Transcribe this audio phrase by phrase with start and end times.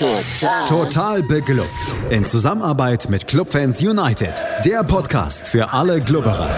[0.00, 0.66] Total.
[0.66, 1.68] Total beglückt.
[2.08, 4.32] In Zusammenarbeit mit Clubfans United.
[4.64, 6.48] Der Podcast für alle Glubberer.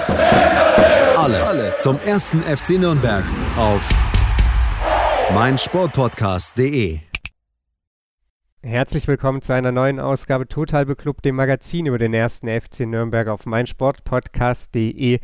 [1.16, 3.24] Alles, Alles zum ersten FC Nürnberg
[3.56, 3.88] auf
[5.34, 7.00] meinsportpodcast.de.
[8.62, 13.26] Herzlich willkommen zu einer neuen Ausgabe Total Beklubbt, dem Magazin über den ersten FC Nürnberg
[13.26, 15.18] auf meinsportpodcast.de.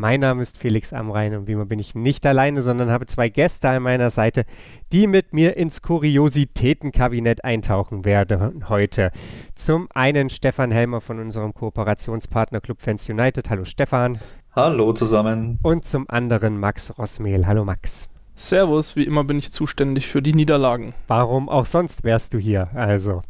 [0.00, 3.28] Mein Name ist Felix Amrein und wie immer bin ich nicht alleine, sondern habe zwei
[3.28, 4.46] Gäste an meiner Seite,
[4.92, 9.10] die mit mir ins Kuriositätenkabinett eintauchen werden heute.
[9.54, 13.50] Zum einen Stefan Helmer von unserem Kooperationspartner Club Fans United.
[13.50, 14.18] Hallo Stefan.
[14.52, 15.58] Hallo zusammen.
[15.62, 17.46] Und zum anderen Max Rossmehl.
[17.46, 18.08] Hallo Max.
[18.34, 20.94] Servus, wie immer bin ich zuständig für die Niederlagen.
[21.08, 22.70] Warum auch sonst wärst du hier?
[22.72, 23.20] Also,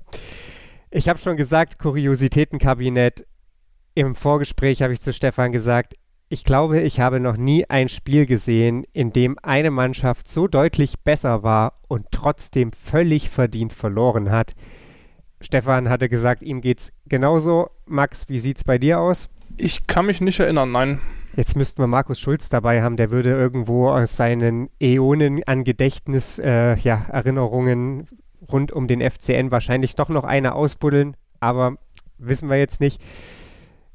[0.92, 3.26] ich habe schon gesagt, Kuriositätenkabinett.
[3.96, 5.94] Im Vorgespräch habe ich zu Stefan gesagt,
[6.32, 11.00] ich glaube, ich habe noch nie ein Spiel gesehen, in dem eine Mannschaft so deutlich
[11.00, 14.54] besser war und trotzdem völlig verdient verloren hat.
[15.40, 17.70] Stefan hatte gesagt, ihm geht's genauso.
[17.84, 19.28] Max, wie sieht's bei dir aus?
[19.56, 21.00] Ich kann mich nicht erinnern, nein.
[21.34, 26.38] Jetzt müssten wir Markus Schulz dabei haben, der würde irgendwo aus seinen Äonen an Gedächtnis,
[26.38, 28.06] äh, ja, Erinnerungen
[28.52, 31.76] rund um den FCN wahrscheinlich doch noch eine ausbuddeln, aber
[32.18, 33.02] wissen wir jetzt nicht.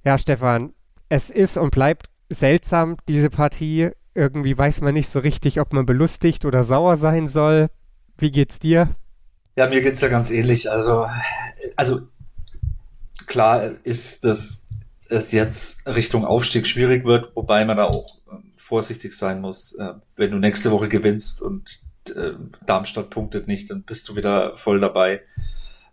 [0.04, 0.74] Ja, Stefan,
[1.08, 3.92] es ist und bleibt seltsam, diese Partie.
[4.14, 7.70] Irgendwie weiß man nicht so richtig, ob man belustigt oder sauer sein soll.
[8.18, 8.90] Wie geht's dir?
[9.56, 10.72] Ja, mir geht's ja ganz ähnlich.
[10.72, 11.08] Also,
[11.76, 12.02] also
[13.28, 14.68] klar ist, dass
[15.10, 19.74] es jetzt Richtung Aufstieg schwierig wird, wobei man da auch ähm, vorsichtig sein muss.
[19.74, 22.32] Äh, wenn du nächste Woche gewinnst und äh,
[22.66, 25.22] Darmstadt punktet nicht, dann bist du wieder voll dabei.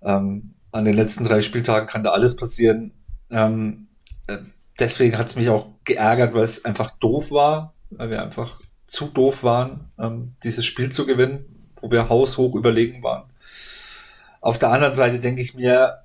[0.03, 2.93] Ähm, an den letzten drei Spieltagen kann da alles passieren.
[4.79, 9.07] Deswegen hat es mich auch geärgert, weil es einfach doof war, weil wir einfach zu
[9.07, 13.31] doof waren, ähm, dieses Spiel zu gewinnen, wo wir haushoch überlegen waren.
[14.41, 16.03] Auf der anderen Seite denke ich mir,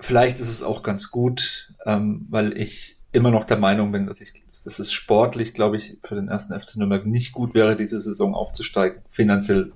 [0.00, 4.20] vielleicht ist es auch ganz gut, ähm, weil ich immer noch der Meinung bin, dass
[4.20, 4.32] ich,
[4.64, 8.34] dass es sportlich, glaube ich, für den ersten FC Nürnberg nicht gut wäre, diese Saison
[8.34, 9.02] aufzusteigen.
[9.08, 9.72] Finanziell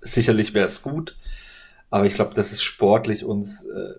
[0.00, 1.16] sicherlich wäre es gut,
[1.90, 3.94] aber ich glaube, dass es sportlich uns äh,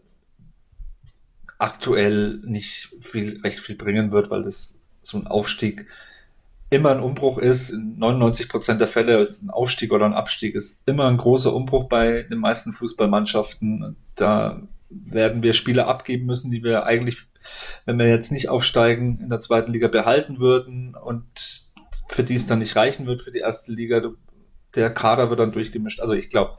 [1.59, 5.86] aktuell nicht viel, recht viel bringen wird, weil das so ein Aufstieg
[6.70, 7.72] immer ein Umbruch ist.
[7.72, 11.53] In 99 Prozent der Fälle ist ein Aufstieg oder ein Abstieg ist immer ein großer
[11.53, 13.96] Umbruch bei den meisten Fußballmannschaften.
[14.16, 17.25] Da werden wir Spiele abgeben müssen, die wir eigentlich,
[17.86, 21.26] wenn wir jetzt nicht aufsteigen, in der zweiten Liga behalten würden und
[22.08, 24.02] für die es dann nicht reichen wird für die erste Liga.
[24.76, 26.00] Der Kader wird dann durchgemischt.
[26.00, 26.58] Also ich glaube,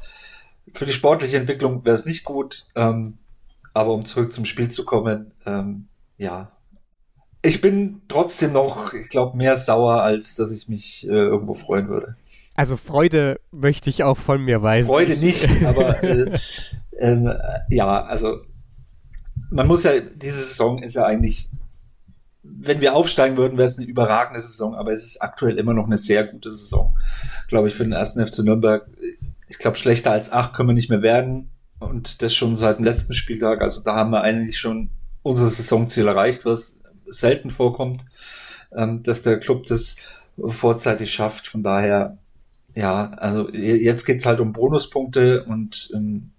[0.72, 2.66] für die sportliche Entwicklung wäre es nicht gut.
[2.74, 3.18] Ähm,
[3.74, 6.52] aber um zurück zum Spiel zu kommen, ähm, ja.
[7.42, 11.88] Ich bin trotzdem noch, ich glaube, mehr sauer, als dass ich mich äh, irgendwo freuen
[11.88, 12.16] würde.
[12.54, 14.88] Also Freude möchte ich auch von mir weisen.
[14.88, 16.38] Freude nicht, aber äh,
[16.98, 17.34] äh,
[17.70, 18.40] ja, also
[19.50, 21.48] man muss ja, diese Saison ist ja eigentlich,
[22.42, 25.86] wenn wir aufsteigen würden, wäre es eine überragende Saison, aber es ist aktuell immer noch
[25.86, 26.96] eine sehr gute Saison,
[27.48, 28.86] glaube ich, für den ersten FC Nürnberg.
[29.48, 31.50] Ich glaube, schlechter als acht können wir nicht mehr werden.
[31.80, 33.60] Und das schon seit dem letzten Spieltag.
[33.62, 34.90] Also da haben wir eigentlich schon
[35.22, 38.04] unser Saisonziel erreicht, was selten vorkommt,
[38.74, 39.96] ähm, dass der Club das
[40.38, 41.48] vorzeitig schafft.
[41.48, 42.18] Von daher,
[42.74, 46.30] ja, also jetzt geht's halt um Bonuspunkte und ähm,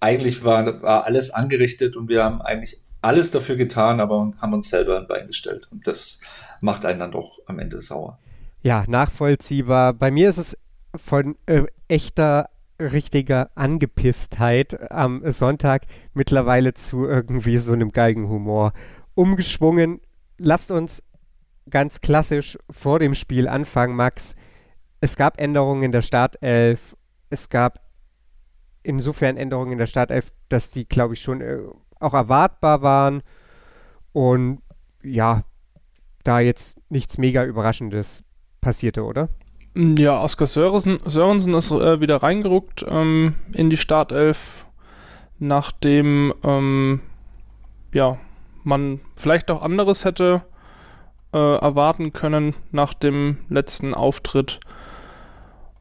[0.00, 4.68] eigentlich war, war alles angerichtet und wir haben eigentlich alles dafür getan, aber haben uns
[4.68, 5.68] selber ein Bein gestellt.
[5.70, 6.18] Und das
[6.60, 8.18] macht einen dann doch am Ende sauer.
[8.62, 9.92] Ja, nachvollziehbar.
[9.92, 10.58] Bei mir ist es
[10.96, 18.72] von äh, echter richtiger Angepisstheit am Sonntag mittlerweile zu irgendwie so einem Geigenhumor
[19.14, 20.00] umgeschwungen.
[20.38, 21.02] Lasst uns
[21.70, 24.34] ganz klassisch vor dem Spiel anfangen, Max.
[25.00, 26.96] Es gab Änderungen in der Startelf.
[27.30, 27.80] Es gab
[28.82, 31.58] insofern Änderungen in der Startelf, dass die, glaube ich, schon äh,
[31.98, 33.22] auch erwartbar waren.
[34.12, 34.62] Und
[35.02, 35.44] ja,
[36.24, 38.22] da jetzt nichts mega Überraschendes
[38.60, 39.28] passierte, oder?
[39.78, 44.64] Ja, Oskar Sörensen, Sörensen ist äh, wieder reingerückt ähm, in die Startelf,
[45.38, 47.00] nachdem ähm,
[47.92, 48.16] ja,
[48.64, 50.40] man vielleicht auch anderes hätte
[51.34, 54.60] äh, erwarten können nach dem letzten Auftritt.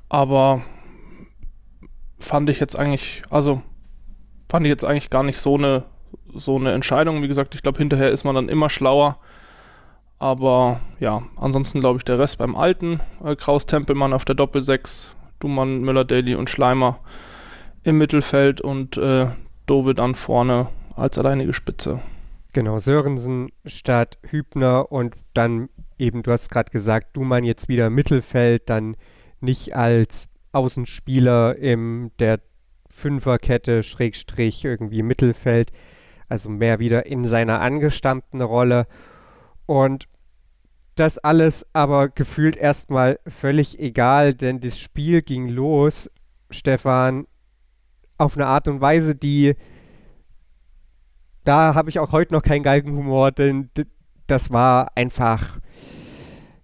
[0.10, 0.62] Aber
[2.20, 3.62] fand ich jetzt eigentlich, also
[4.50, 5.84] fand ich jetzt eigentlich gar nicht so eine,
[6.34, 7.24] so eine Entscheidung.
[7.24, 9.20] Wie gesagt, ich glaube, hinterher ist man dann immer schlauer.
[10.20, 13.00] Aber ja, ansonsten glaube ich der Rest beim Alten.
[13.24, 15.08] Äh, Kraus Tempelmann auf der Doppel-6,
[15.40, 17.00] Dumann, Müller-Daly und Schleimer
[17.84, 19.28] im Mittelfeld und äh,
[19.66, 22.00] Dove dann vorne als alleinige Spitze.
[22.54, 28.70] Genau, Sörensen statt Hübner und dann eben, du hast gerade gesagt, Dumann jetzt wieder Mittelfeld,
[28.70, 28.96] dann
[29.42, 32.40] nicht als Außenspieler im der
[32.90, 35.72] Fünferkette, Schrägstrich, irgendwie Mittelfeld.
[36.30, 38.88] Also mehr wieder in seiner angestammten Rolle.
[39.66, 40.08] Und
[40.96, 46.10] das alles aber gefühlt erstmal völlig egal, denn das Spiel ging los,
[46.50, 47.28] Stefan,
[48.18, 49.56] auf eine Art und Weise, die
[51.46, 53.70] da habe ich auch heute noch keinen Galgenhumor, denn
[54.28, 55.60] das war einfach,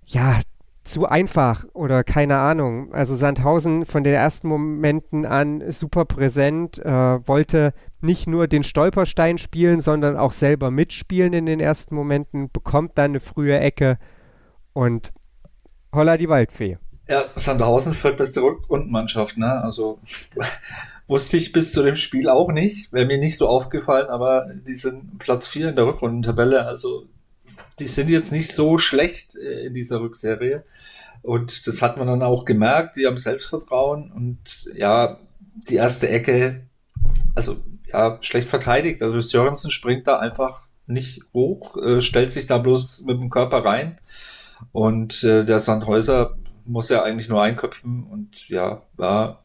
[0.05, 0.39] ja,
[0.83, 2.91] zu einfach oder keine Ahnung.
[2.91, 9.37] Also Sandhausen von den ersten Momenten an super präsent, äh, wollte nicht nur den Stolperstein
[9.37, 13.97] spielen, sondern auch selber mitspielen in den ersten Momenten, bekommt dann eine frühe Ecke
[14.73, 15.11] und
[15.93, 16.77] holla die Waldfee.
[17.07, 19.61] Ja, Sandhausen viertbeste Rückrundenmannschaft, ne?
[19.63, 19.99] Also
[21.07, 22.93] wusste ich bis zu dem Spiel auch nicht.
[22.93, 26.65] Wäre mir nicht so aufgefallen, aber die sind Platz 4 in der Rückrundentabelle.
[26.65, 27.07] Also
[27.79, 30.63] die sind jetzt nicht so schlecht äh, in dieser Rückserie.
[31.21, 32.97] Und das hat man dann auch gemerkt.
[32.97, 35.19] Die haben Selbstvertrauen und ja,
[35.69, 36.67] die erste Ecke,
[37.35, 37.57] also
[37.93, 39.01] ja, schlecht verteidigt.
[39.01, 43.63] Also Sörensen springt da einfach nicht hoch, äh, stellt sich da bloß mit dem Körper
[43.63, 43.97] rein.
[44.71, 46.35] Und äh, der Sandhäuser
[46.65, 49.43] muss ja eigentlich nur einköpfen und ja, war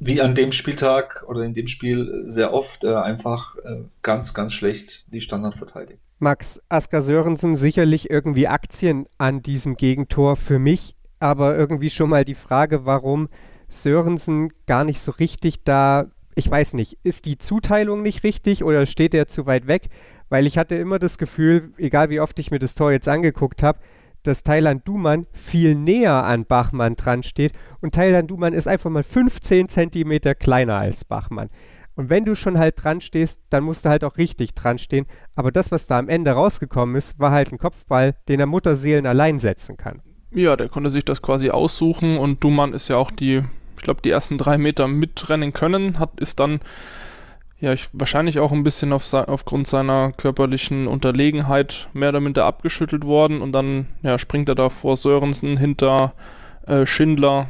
[0.00, 4.52] wie an dem Spieltag oder in dem Spiel sehr oft äh, einfach äh, ganz, ganz
[4.52, 6.00] schlecht die Standard verteidigt.
[6.18, 12.24] Max Asker Sörensen sicherlich irgendwie Aktien an diesem Gegentor für mich, aber irgendwie schon mal
[12.24, 13.28] die Frage, warum
[13.68, 18.86] Sörensen gar nicht so richtig da, ich weiß nicht, ist die Zuteilung nicht richtig oder
[18.86, 19.88] steht er zu weit weg?
[20.28, 23.62] Weil ich hatte immer das Gefühl, egal wie oft ich mir das Tor jetzt angeguckt
[23.62, 23.78] habe,
[24.22, 29.02] dass Thailand Duman viel näher an Bachmann dran steht und Thailand Duman ist einfach mal
[29.02, 31.50] 15 Zentimeter kleiner als Bachmann.
[31.94, 35.06] Und wenn du schon halt dran stehst, dann musst du halt auch richtig dran stehen.
[35.34, 39.06] Aber das, was da am Ende rausgekommen ist, war halt ein Kopfball, den er Mutterseelen
[39.06, 40.00] allein setzen kann.
[40.30, 43.42] Ja, der konnte sich das quasi aussuchen und Duman ist ja auch die,
[43.82, 46.60] ich glaube, die ersten drei Meter mitrennen können, hat ist dann
[47.58, 53.04] ja, ich, wahrscheinlich auch ein bisschen auf, aufgrund seiner körperlichen Unterlegenheit mehr oder minder abgeschüttelt
[53.04, 56.14] worden und dann ja, springt er da vor Sörensen hinter
[56.64, 57.48] äh, Schindler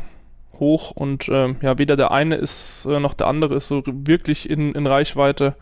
[0.59, 4.49] hoch und äh, ja, weder der eine ist äh, noch der andere ist so wirklich
[4.49, 5.55] in, in Reichweite.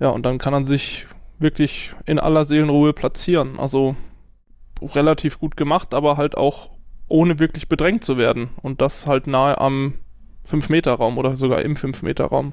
[0.00, 1.06] Ja, und dann kann er sich
[1.38, 3.58] wirklich in aller Seelenruhe platzieren.
[3.58, 3.96] Also
[4.80, 6.70] relativ gut gemacht, aber halt auch
[7.08, 8.50] ohne wirklich bedrängt zu werden.
[8.62, 9.94] Und das halt nahe am
[10.46, 12.52] 5-Meter-Raum oder sogar im 5-Meter-Raum.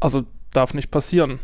[0.00, 1.38] Also darf nicht passieren.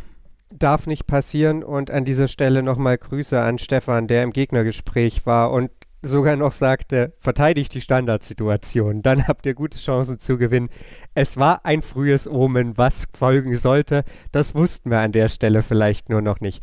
[0.51, 5.51] Darf nicht passieren und an dieser Stelle nochmal Grüße an Stefan, der im Gegnergespräch war
[5.51, 5.71] und
[6.03, 10.69] sogar noch sagte, verteidigt die Standardsituation, dann habt ihr gute Chancen zu gewinnen.
[11.15, 14.05] Es war ein frühes Omen, was folgen sollte.
[14.33, 16.63] Das wussten wir an der Stelle vielleicht nur noch nicht.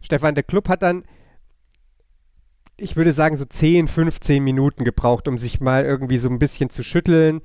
[0.00, 1.04] Stefan, der Club hat dann,
[2.80, 6.70] ich würde sagen, so 10, 15 Minuten gebraucht, um sich mal irgendwie so ein bisschen
[6.70, 7.42] zu schütteln,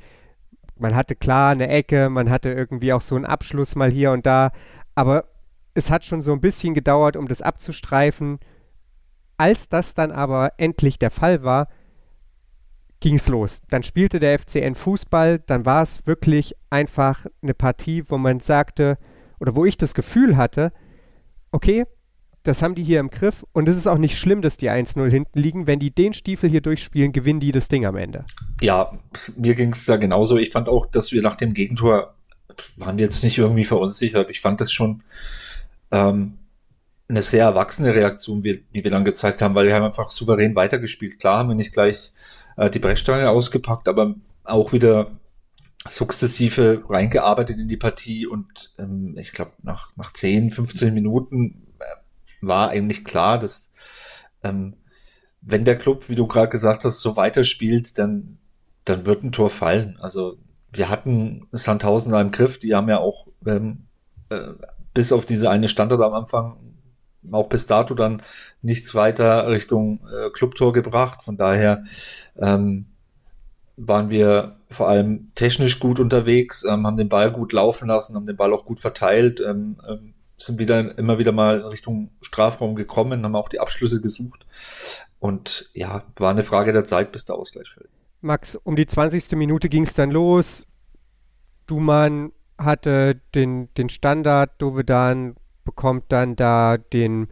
[0.78, 4.26] man hatte klar eine Ecke, man hatte irgendwie auch so einen Abschluss mal hier und
[4.26, 4.52] da,
[4.94, 5.26] aber
[5.74, 8.40] es hat schon so ein bisschen gedauert, um das abzustreifen.
[9.38, 11.68] Als das dann aber endlich der Fall war,
[13.02, 13.62] ging es los.
[13.70, 18.98] Dann spielte der FCN Fußball, dann war es wirklich einfach eine Partie, wo man sagte,
[19.40, 20.72] oder wo ich das Gefühl hatte,
[21.52, 21.86] okay,
[22.46, 25.10] das haben die hier im Griff und es ist auch nicht schlimm, dass die 1-0
[25.10, 25.68] hinten liegen.
[25.68, 28.26] Wenn die den Stiefel hier durchspielen, gewinnen die das Ding am Ende.
[28.62, 28.92] Ja,
[29.36, 30.38] mir ging es da genauso.
[30.38, 32.16] Ich fand auch, dass wir nach dem Gegentor
[32.78, 34.30] waren wir jetzt nicht irgendwie verunsichert.
[34.30, 35.04] Ich fand das schon
[35.92, 36.38] ähm,
[37.08, 41.20] eine sehr erwachsene Reaktion, die wir dann gezeigt haben, weil wir haben einfach souverän weitergespielt.
[41.20, 42.14] Klar haben wir nicht gleich
[42.58, 45.12] äh, die Brechstange ausgepackt, aber auch wieder
[45.88, 51.65] sukzessive reingearbeitet in die Partie und ähm, ich glaube nach, nach 10, 15 Minuten
[52.42, 53.72] war eigentlich klar, dass
[54.44, 54.76] ähm,
[55.42, 58.38] wenn der Club, wie du gerade gesagt hast, so weiterspielt, dann,
[58.84, 59.98] dann wird ein Tor fallen.
[60.00, 60.38] Also
[60.72, 63.86] wir hatten Sandhausen im Griff, die haben ja auch ähm,
[64.30, 64.50] äh,
[64.94, 66.58] bis auf diese eine Standard am Anfang
[67.32, 68.22] auch bis dato dann
[68.62, 71.24] nichts weiter Richtung äh, Clubtor gebracht.
[71.24, 71.84] Von daher
[72.38, 72.88] ähm,
[73.78, 78.26] waren wir vor allem technisch gut unterwegs, ähm, haben den Ball gut laufen lassen, haben
[78.26, 83.24] den Ball auch gut verteilt, ähm, ähm, sind wieder immer wieder mal Richtung Strafraum gekommen,
[83.24, 84.46] haben auch die Abschlüsse gesucht.
[85.20, 87.90] Und ja, war eine Frage der Zeit, bis der Ausgleich fällt.
[88.22, 89.38] Max, um die 20.
[89.38, 90.68] Minute ging es dann los.
[91.68, 97.28] Duman hatte den, den Standard, Dovedan bekommt dann da den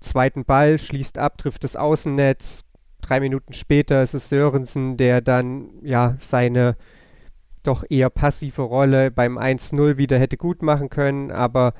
[0.00, 2.64] zweiten Ball, schließt ab, trifft das Außennetz.
[3.00, 6.76] Drei Minuten später ist es Sörensen, der dann ja seine
[7.62, 11.74] doch eher passive Rolle beim 1-0 wieder hätte gut machen können, aber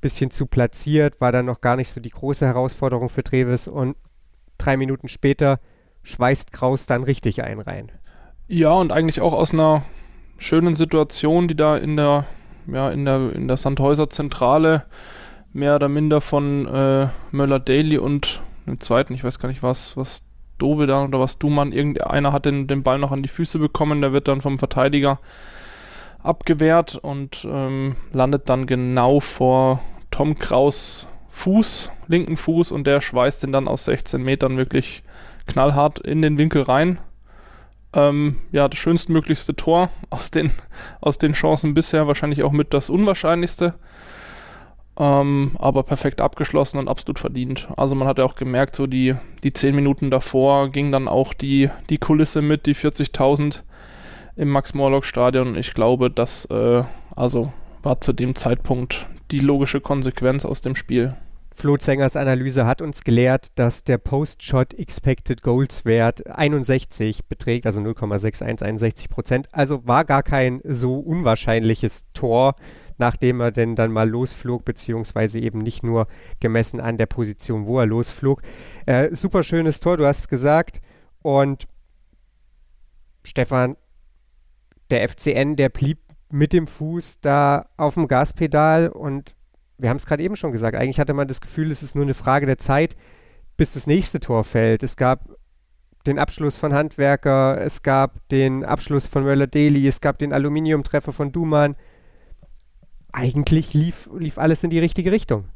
[0.00, 3.96] bisschen zu platziert, war dann noch gar nicht so die große Herausforderung für Treves und
[4.58, 5.60] drei Minuten später
[6.02, 7.92] schweißt Kraus dann richtig ein rein.
[8.48, 9.84] Ja, und eigentlich auch aus einer
[10.38, 12.24] schönen Situation, die da in der,
[12.66, 14.86] ja, in der, in der Sandhäuser Zentrale
[15.52, 20.22] mehr oder minder von äh, Möller-Daly und dem zweiten, ich weiß gar nicht was, was
[20.58, 24.00] Dove da oder was Dumann, irgendeiner hat den, den Ball noch an die Füße bekommen,
[24.00, 25.18] der wird dann vom Verteidiger
[26.22, 33.44] abgewehrt und ähm, landet dann genau vor Tom Kraus Fuß, linken Fuß und der schweißt
[33.44, 35.02] ihn dann aus 16 Metern wirklich
[35.46, 36.98] knallhart in den Winkel rein.
[37.92, 40.50] Ähm, ja, das schönstmöglichste Tor aus den,
[41.00, 43.74] aus den Chancen bisher, wahrscheinlich auch mit das unwahrscheinlichste.
[44.98, 47.68] Ähm, aber perfekt abgeschlossen und absolut verdient.
[47.76, 51.32] Also man hat ja auch gemerkt, so die, die 10 Minuten davor ging dann auch
[51.32, 53.62] die, die Kulisse mit, die 40.000
[54.40, 55.54] im Max-Morlock-Stadion.
[55.56, 56.82] Ich glaube, das äh,
[57.14, 61.14] also war zu dem Zeitpunkt die logische Konsequenz aus dem Spiel.
[61.54, 67.82] Flo Zengers Analyse hat uns gelehrt, dass der Post-Shot Expected Goals Wert 61 beträgt, also
[67.82, 69.48] 0,6161 Prozent.
[69.52, 72.56] Also war gar kein so unwahrscheinliches Tor
[72.96, 76.06] nachdem er denn dann mal losflog, beziehungsweise eben nicht nur
[76.38, 78.42] gemessen an der Position, wo er losflog.
[78.84, 80.82] Äh, super schönes Tor, du hast es gesagt.
[81.22, 81.66] Und
[83.24, 83.76] Stefan,
[84.90, 85.98] der FCN, der blieb
[86.30, 89.34] mit dem Fuß da auf dem Gaspedal und
[89.78, 92.04] wir haben es gerade eben schon gesagt, eigentlich hatte man das Gefühl, es ist nur
[92.04, 92.96] eine Frage der Zeit,
[93.56, 94.82] bis das nächste Tor fällt.
[94.82, 95.28] Es gab
[96.06, 101.32] den Abschluss von Handwerker, es gab den Abschluss von Möller-Deli, es gab den Aluminiumtreffer von
[101.32, 101.76] Duman
[103.12, 105.48] eigentlich lief, lief alles in die richtige Richtung.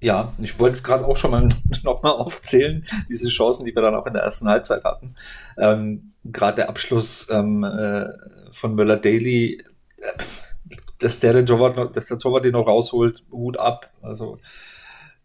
[0.00, 1.48] Ja, ich wollte gerade auch schon mal
[1.84, 5.14] nochmal aufzählen, diese Chancen, die wir dann auch in der ersten Halbzeit hatten.
[5.58, 8.06] Ähm, gerade der Abschluss ähm, äh,
[8.52, 9.64] von Möller-Daly,
[9.98, 10.22] äh,
[10.98, 13.90] dass der den Torwart noch, dass der Torwart den noch rausholt, Hut ab.
[14.02, 14.38] Also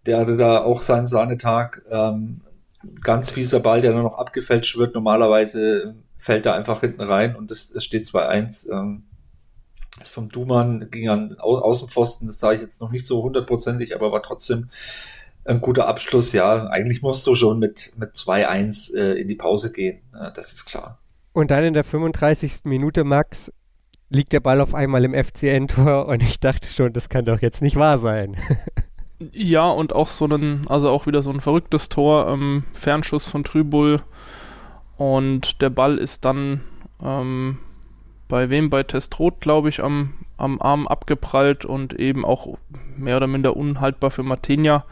[0.06, 1.84] der hatte da auch seinen Sahnetag.
[1.90, 2.42] Ähm,
[3.02, 4.96] ganz fieser Ball, der nur noch abgefälscht wird.
[4.96, 8.72] Normalerweise fällt er einfach hinten rein und es, es steht 2-1.
[8.72, 9.04] Ähm,
[10.04, 14.12] vom Duman ging an Au Außenpfosten, das sage ich jetzt noch nicht so hundertprozentig, aber
[14.12, 14.70] war trotzdem
[15.46, 16.34] ein guter Abschluss.
[16.34, 20.54] Ja, eigentlich musst du schon mit, mit 2-1 äh, in die Pause gehen, ja, das
[20.54, 21.00] ist klar.
[21.38, 22.62] Und dann in der 35.
[22.64, 23.54] Minute, Max,
[24.10, 27.62] liegt der Ball auf einmal im FCN-Tor und ich dachte schon, das kann doch jetzt
[27.62, 28.38] nicht wahr sein.
[29.34, 33.44] ja, und auch so ein, also auch wieder so ein verrücktes Tor, ähm, Fernschuss von
[33.44, 34.02] Trübull
[34.98, 36.64] und der Ball ist dann
[37.04, 37.60] ähm,
[38.28, 38.72] bei wem?
[38.72, 42.58] Bei Testrot, glaube ich, am, am Arm abgeprallt und eben auch
[42.98, 44.86] mehr oder minder unhaltbar für Martinia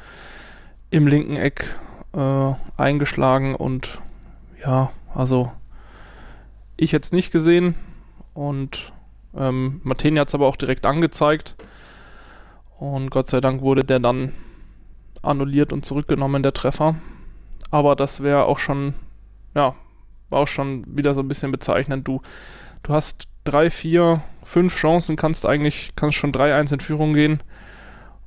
[0.92, 1.76] im linken Eck
[2.14, 4.00] äh, eingeschlagen und
[4.64, 5.52] ja, also
[6.78, 7.76] ich hätte es nicht gesehen
[8.34, 8.94] und
[9.36, 11.56] ähm, Martinia hat es aber auch direkt angezeigt
[12.78, 14.34] und Gott sei Dank wurde der dann
[15.22, 16.96] annulliert und zurückgenommen, der Treffer.
[17.72, 18.94] Aber das wäre auch schon,
[19.56, 19.76] ja,
[20.30, 22.08] war auch schon wieder so ein bisschen bezeichnend.
[22.08, 22.22] Du
[22.86, 27.42] du hast drei, vier, fünf Chancen, kannst eigentlich, kannst schon 3-1 in Führung gehen.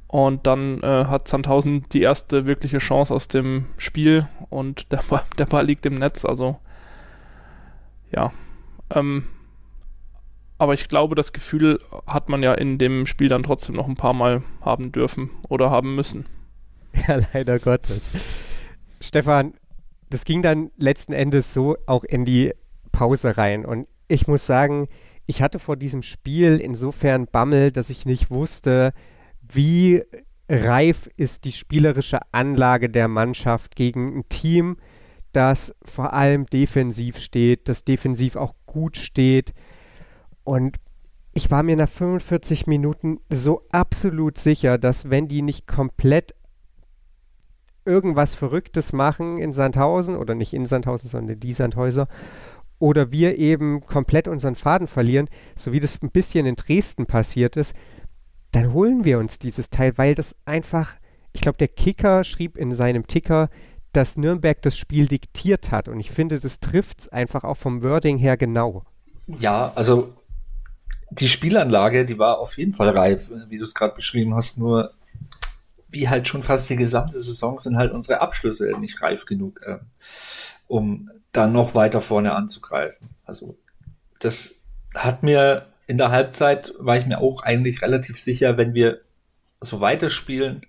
[0.07, 5.23] Und dann äh, hat Sandhausen die erste wirkliche Chance aus dem Spiel und der Ball,
[5.39, 6.25] der Ball liegt im Netz.
[6.25, 6.59] Also
[8.11, 8.33] ja.
[8.91, 9.25] Ähm,
[10.59, 13.95] aber ich glaube, das Gefühl hat man ja in dem Spiel dann trotzdem noch ein
[13.95, 16.27] paar Mal haben dürfen oder haben müssen.
[17.07, 18.13] Ja, leider Gottes.
[19.01, 19.55] Stefan,
[20.11, 22.53] das ging dann letzten Endes so auch in die
[22.91, 23.65] Pause rein.
[23.65, 24.89] Und ich muss sagen,
[25.27, 28.93] ich hatte vor diesem Spiel insofern Bammel, dass ich nicht wusste,
[29.41, 30.03] wie
[30.49, 34.79] reif ist die spielerische Anlage der Mannschaft gegen ein Team,
[35.39, 39.55] das vor allem defensiv steht, das defensiv auch gut steht.
[40.43, 40.79] Und
[41.33, 46.35] ich war mir nach 45 Minuten so absolut sicher, dass wenn die nicht komplett
[47.85, 52.09] irgendwas Verrücktes machen in Sandhausen oder nicht in Sandhausen, sondern die Sandhäuser
[52.81, 57.57] oder wir eben komplett unseren Faden verlieren, so wie das ein bisschen in Dresden passiert
[57.57, 57.77] ist,
[58.51, 60.97] dann holen wir uns dieses Teil, weil das einfach,
[61.33, 63.51] ich glaube, der Kicker schrieb in seinem Ticker,
[63.93, 65.89] dass Nürnberg das Spiel diktiert hat.
[65.89, 68.85] Und ich finde, das trifft es einfach auch vom Wording her genau.
[69.27, 70.15] Ja, also
[71.11, 74.93] die Spielanlage, die war auf jeden Fall reif, wie du es gerade beschrieben hast, nur
[75.89, 79.79] wie halt schon fast die gesamte Saison sind halt unsere Abschlüsse nicht reif genug, äh,
[80.67, 83.09] um dann noch weiter vorne anzugreifen.
[83.25, 83.57] Also
[84.21, 84.57] das
[84.95, 89.01] hat mir in der Halbzeit, war ich mir auch eigentlich relativ sicher, wenn wir
[89.61, 90.61] so weiterspielen,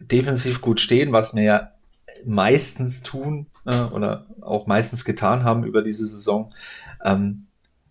[0.00, 1.70] defensiv gut stehen, was wir ja
[2.24, 6.52] meistens tun äh, oder auch meistens getan haben über diese Saison,
[7.04, 7.46] ähm,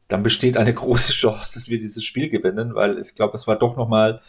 [0.08, 3.58] dann besteht eine große Chance, dass wir dieses Spiel gewinnen, weil ich glaube, es war
[3.58, 4.22] doch noch mal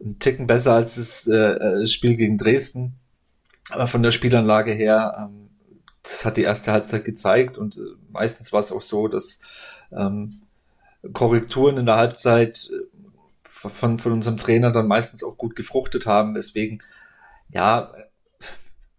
[0.00, 2.94] ein Ticken besser als das äh, Spiel gegen Dresden.
[3.70, 5.48] Aber von der Spielanlage her ähm,
[6.08, 7.80] das hat die erste Halbzeit gezeigt und äh,
[8.10, 9.40] meistens war es auch so, dass
[9.92, 10.42] ähm,
[11.12, 12.86] Korrekturen in der Halbzeit äh,
[13.42, 16.34] von, von unserem Trainer dann meistens auch gut gefruchtet haben.
[16.34, 16.80] Deswegen,
[17.50, 17.92] ja,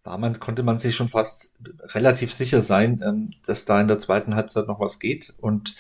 [0.10, 1.56] war man, konnte man sich schon fast
[1.94, 5.36] relativ sicher sein, ähm, dass da in der zweiten Halbzeit noch was geht.
[5.38, 5.76] Und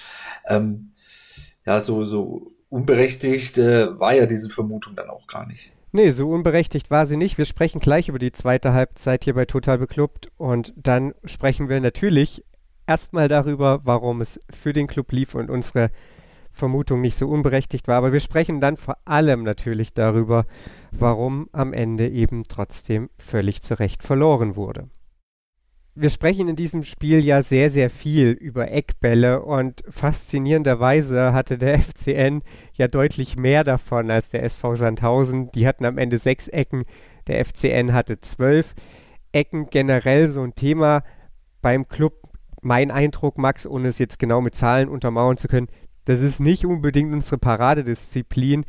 [0.47, 0.91] ähm,
[1.65, 5.71] ja, so, so unberechtigt äh, war ja diese Vermutung dann auch gar nicht.
[5.91, 7.39] Nee, so unberechtigt war sie nicht.
[7.39, 11.81] Wir sprechen gleich über die zweite Halbzeit hier bei Total Beklubbt und dann sprechen wir
[11.81, 12.45] natürlich
[12.85, 15.89] erstmal darüber, warum es für den Club lief und unsere
[16.59, 17.95] Vermutung nicht so unberechtigt war.
[17.97, 20.45] Aber wir sprechen dann vor allem natürlich darüber,
[20.91, 24.89] warum am Ende eben trotzdem völlig zu Recht verloren wurde.
[26.01, 31.79] Wir sprechen in diesem Spiel ja sehr, sehr viel über Eckbälle und faszinierenderweise hatte der
[31.81, 32.41] FCN
[32.73, 35.51] ja deutlich mehr davon als der SV Sandhausen.
[35.51, 36.85] Die hatten am Ende sechs Ecken,
[37.27, 38.75] der FCN hatte zwölf.
[39.33, 41.03] Ecken generell so ein Thema
[41.61, 42.13] beim Club.
[42.61, 45.67] Mein Eindruck, Max, ohne es jetzt genau mit Zahlen untermauern zu können,
[46.09, 48.65] das ist nicht unbedingt unsere Paradedisziplin,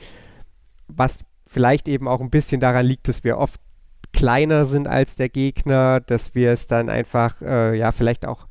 [0.89, 3.59] was vielleicht eben auch ein bisschen daran liegt, dass wir oft
[4.13, 8.47] kleiner sind als der Gegner, dass wir es dann einfach, äh, ja, vielleicht auch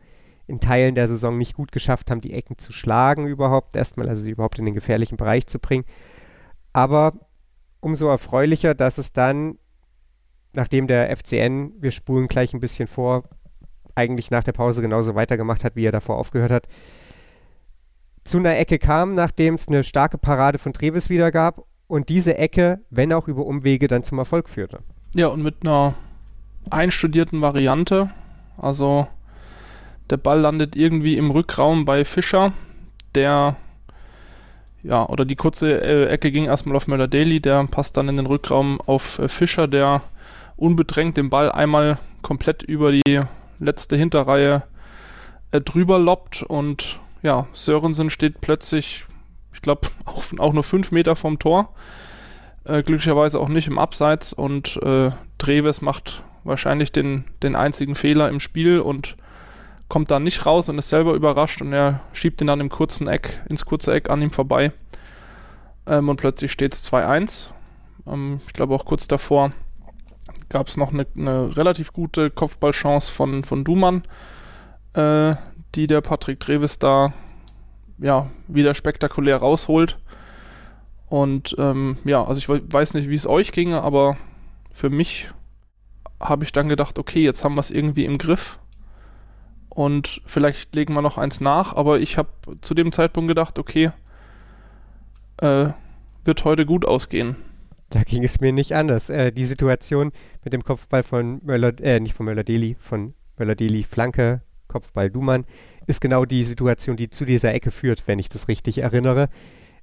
[0.47, 4.23] in Teilen der Saison nicht gut geschafft haben, die Ecken zu schlagen überhaupt, erstmal, also
[4.23, 5.85] sie überhaupt in den gefährlichen Bereich zu bringen.
[6.73, 7.13] Aber
[7.81, 9.59] umso erfreulicher, dass es dann,
[10.53, 13.25] nachdem der FCN, wir spulen gleich ein bisschen vor,
[13.93, 16.67] eigentlich nach der Pause genauso weitergemacht hat, wie er davor aufgehört hat,
[18.23, 22.37] zu einer Ecke kam, nachdem es eine starke Parade von Trevis wieder gab und diese
[22.37, 24.79] Ecke, wenn auch über Umwege, dann zum Erfolg führte.
[25.15, 25.95] Ja, und mit einer
[26.69, 28.11] einstudierten Variante.
[28.57, 29.07] Also
[30.09, 32.53] der Ball landet irgendwie im Rückraum bei Fischer,
[33.15, 33.55] der
[34.83, 38.25] ja, oder die kurze äh, Ecke ging erstmal auf Möller-Daly, der passt dann in den
[38.25, 40.01] Rückraum auf äh, Fischer, der
[40.55, 43.21] unbedrängt den Ball einmal komplett über die
[43.59, 44.63] letzte Hinterreihe
[45.51, 49.05] äh, drüber loppt und ja, Sörensen steht plötzlich,
[49.53, 51.73] ich glaube, auch, auch nur fünf Meter vom Tor.
[52.65, 58.29] Äh, glücklicherweise auch nicht im Abseits und äh, Treves macht wahrscheinlich den, den einzigen Fehler
[58.29, 59.15] im Spiel und
[59.87, 63.07] kommt da nicht raus und ist selber überrascht und er schiebt ihn dann im kurzen
[63.07, 64.71] Eck, ins kurze Eck an ihm vorbei.
[65.87, 67.49] Ähm, und plötzlich steht es 2-1.
[68.07, 69.51] Ähm, ich glaube auch kurz davor
[70.49, 74.03] gab es noch eine, eine, relativ gute Kopfballchance von, von Dumann,
[74.93, 75.35] äh,
[75.75, 77.13] die der Patrick Trevis da
[77.99, 79.97] ja, wieder spektakulär rausholt.
[81.07, 84.17] Und ähm, ja, also ich weiß nicht, wie es euch ginge, aber
[84.71, 85.29] für mich
[86.19, 88.59] habe ich dann gedacht, okay, jetzt haben wir es irgendwie im Griff.
[89.69, 92.29] Und vielleicht legen wir noch eins nach, aber ich habe
[92.61, 93.91] zu dem Zeitpunkt gedacht, okay,
[95.37, 95.69] äh,
[96.25, 97.35] wird heute gut ausgehen.
[97.89, 99.09] Da ging es mir nicht anders.
[99.09, 100.11] Äh, die Situation
[100.43, 105.45] mit dem Kopfball von Möller, äh, nicht von Möller-Deli, von Möller-Deli Flanke Kopfball Dumann,
[105.87, 109.27] ist genau die Situation, die zu dieser Ecke führt, wenn ich das richtig erinnere.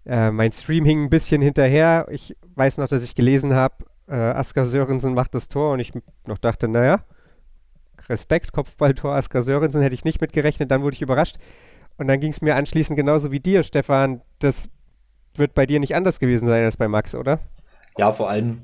[0.07, 2.07] Äh, mein Stream hing ein bisschen hinterher.
[2.11, 5.93] Ich weiß noch, dass ich gelesen habe, äh, Asker Sörensen macht das Tor und ich
[6.27, 7.01] noch dachte, naja,
[8.09, 11.37] Respekt, Kopfballtor Asker Sörensen hätte ich nicht mitgerechnet, dann wurde ich überrascht.
[11.99, 14.23] Und dann ging es mir anschließend genauso wie dir, Stefan.
[14.39, 14.69] Das
[15.35, 17.41] wird bei dir nicht anders gewesen sein als bei Max, oder?
[17.97, 18.63] Ja, vor allem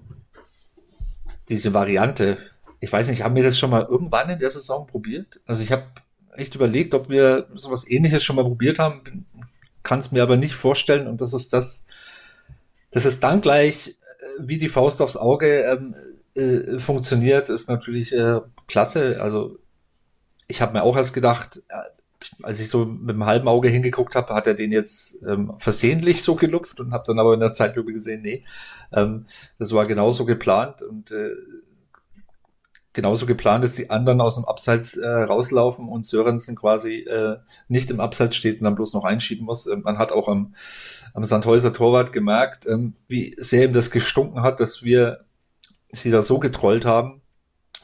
[1.49, 2.39] diese Variante.
[2.81, 5.41] Ich weiß nicht, haben wir das schon mal irgendwann in der Saison probiert?
[5.47, 5.85] Also ich habe
[6.33, 9.27] echt überlegt, ob wir sowas ähnliches schon mal probiert haben.
[9.83, 11.87] Kann es mir aber nicht vorstellen und das ist das,
[12.90, 13.92] dass es dann gleich äh,
[14.38, 15.95] wie die Faust aufs Auge ähm,
[16.35, 19.21] äh, funktioniert, ist natürlich äh, klasse.
[19.21, 19.59] Also
[20.49, 21.75] ich habe mir auch erst gedacht, äh,
[22.42, 26.23] als ich so mit dem halben Auge hingeguckt habe, hat er den jetzt ähm, versehentlich
[26.23, 28.45] so gelupft und habe dann aber in der Zeitlupe gesehen, nee,
[28.92, 29.27] ähm,
[29.59, 31.31] das war genauso geplant und äh,
[32.92, 37.90] genauso geplant dass die anderen aus dem Abseits äh, rauslaufen und Sörensen quasi äh, nicht
[37.90, 39.66] im Abseits steht und dann bloß noch einschieben muss.
[39.66, 40.55] Ähm, man hat auch am,
[41.14, 45.24] am Sandhäuser Torwart gemerkt, ähm, wie sehr ihm das gestunken hat, dass wir
[45.90, 47.22] sie da so getrollt haben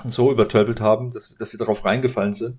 [0.02, 2.58] und so übertölpelt haben, dass, dass sie darauf reingefallen sind.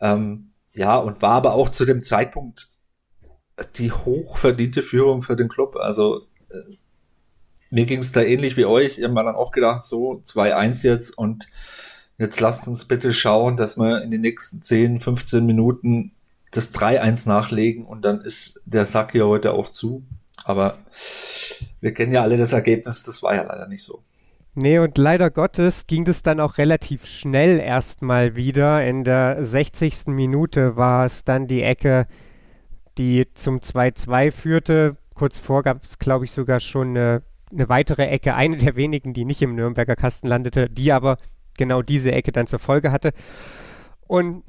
[0.00, 2.68] Ähm, ja, und war aber auch zu dem Zeitpunkt
[3.76, 5.76] die hochverdiente Führung für den Club.
[5.76, 6.76] Also äh,
[7.70, 8.98] mir ging es da ähnlich wie euch.
[8.98, 11.48] Ich habe mir dann auch gedacht, so 2-1 jetzt und
[12.18, 16.12] jetzt lasst uns bitte schauen, dass wir in den nächsten 10, 15 Minuten
[16.50, 20.02] das 3-1 nachlegen und dann ist der Sack hier heute auch zu.
[20.44, 20.78] Aber
[21.80, 24.02] wir kennen ja alle das Ergebnis, das war ja leider nicht so.
[24.54, 28.84] Nee, und leider Gottes ging das dann auch relativ schnell erstmal wieder.
[28.84, 30.08] In der 60.
[30.08, 32.08] Minute war es dann die Ecke,
[32.98, 34.96] die zum 2-2 führte.
[35.14, 37.22] Kurz vor gab es, glaube ich, sogar schon eine
[37.52, 41.16] eine weitere Ecke, eine der wenigen, die nicht im Nürnberger Kasten landete, die aber
[41.56, 43.12] genau diese Ecke dann zur Folge hatte.
[44.06, 44.44] Und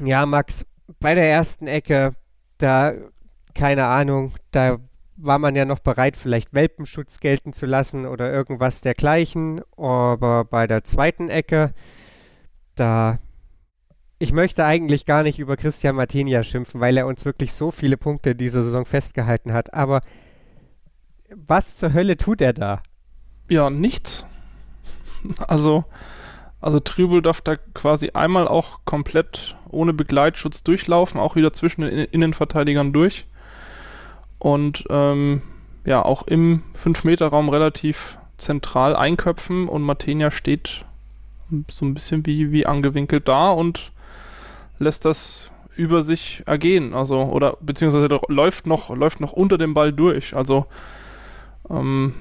[0.00, 0.66] ja, Max,
[0.98, 2.14] bei der ersten Ecke,
[2.58, 2.94] da
[3.54, 4.78] keine Ahnung, da
[5.16, 9.60] war man ja noch bereit, vielleicht Welpenschutz gelten zu lassen oder irgendwas dergleichen.
[9.76, 11.74] Aber bei der zweiten Ecke,
[12.74, 13.18] da.
[14.22, 17.96] Ich möchte eigentlich gar nicht über Christian Martinia schimpfen, weil er uns wirklich so viele
[17.96, 19.72] Punkte diese Saison festgehalten hat.
[19.72, 20.02] Aber
[21.34, 22.82] was zur Hölle tut er da?
[23.48, 24.24] Ja, nichts.
[25.46, 25.84] Also,
[26.60, 31.92] also Trübel darf da quasi einmal auch komplett ohne Begleitschutz durchlaufen, auch wieder zwischen den
[32.06, 33.26] Innenverteidigern durch
[34.38, 35.42] und ähm,
[35.84, 40.84] ja, auch im 5-Meter-Raum relativ zentral einköpfen und Matenia steht
[41.70, 43.92] so ein bisschen wie, wie angewinkelt da und
[44.78, 49.92] lässt das über sich ergehen, also oder beziehungsweise läuft noch, läuft noch unter dem Ball
[49.92, 50.34] durch.
[50.34, 50.66] Also
[51.70, 52.14] ähm,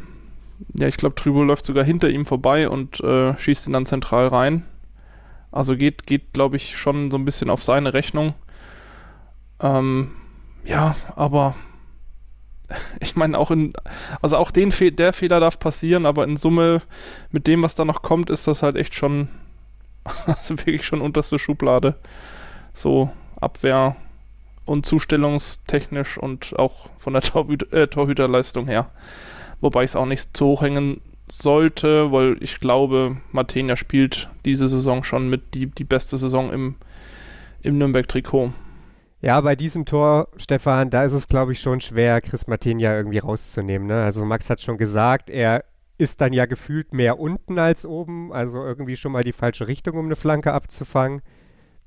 [0.73, 4.27] ja, ich glaube, Trübo läuft sogar hinter ihm vorbei und äh, schießt ihn dann zentral
[4.27, 4.65] rein.
[5.51, 8.33] Also geht, geht, glaube ich, schon so ein bisschen auf seine Rechnung.
[9.59, 10.11] Ähm,
[10.63, 11.55] ja, aber
[12.99, 13.73] ich meine, auch in,
[14.21, 16.81] also auch den Fe der Fehler darf passieren, aber in Summe
[17.31, 19.29] mit dem, was da noch kommt, ist das halt echt schon,
[20.25, 21.95] also wirklich schon unterste Schublade.
[22.73, 23.09] So
[23.41, 23.95] Abwehr
[24.65, 28.91] und zustellungstechnisch und auch von der Torhüter, äh, Torhüterleistung her.
[29.61, 34.67] Wobei ich es auch nicht zu hoch hängen sollte, weil ich glaube, Matenia spielt diese
[34.69, 36.75] Saison schon mit die, die beste Saison im,
[37.61, 38.53] im Nürnberg-Trikot.
[39.21, 43.17] Ja, bei diesem Tor, Stefan, da ist es, glaube ich, schon schwer, Chris Martinia irgendwie
[43.17, 43.87] rauszunehmen.
[43.87, 44.01] Ne?
[44.01, 45.65] Also Max hat schon gesagt, er
[45.97, 49.97] ist dann ja gefühlt mehr unten als oben, also irgendwie schon mal die falsche Richtung,
[49.97, 51.21] um eine Flanke abzufangen.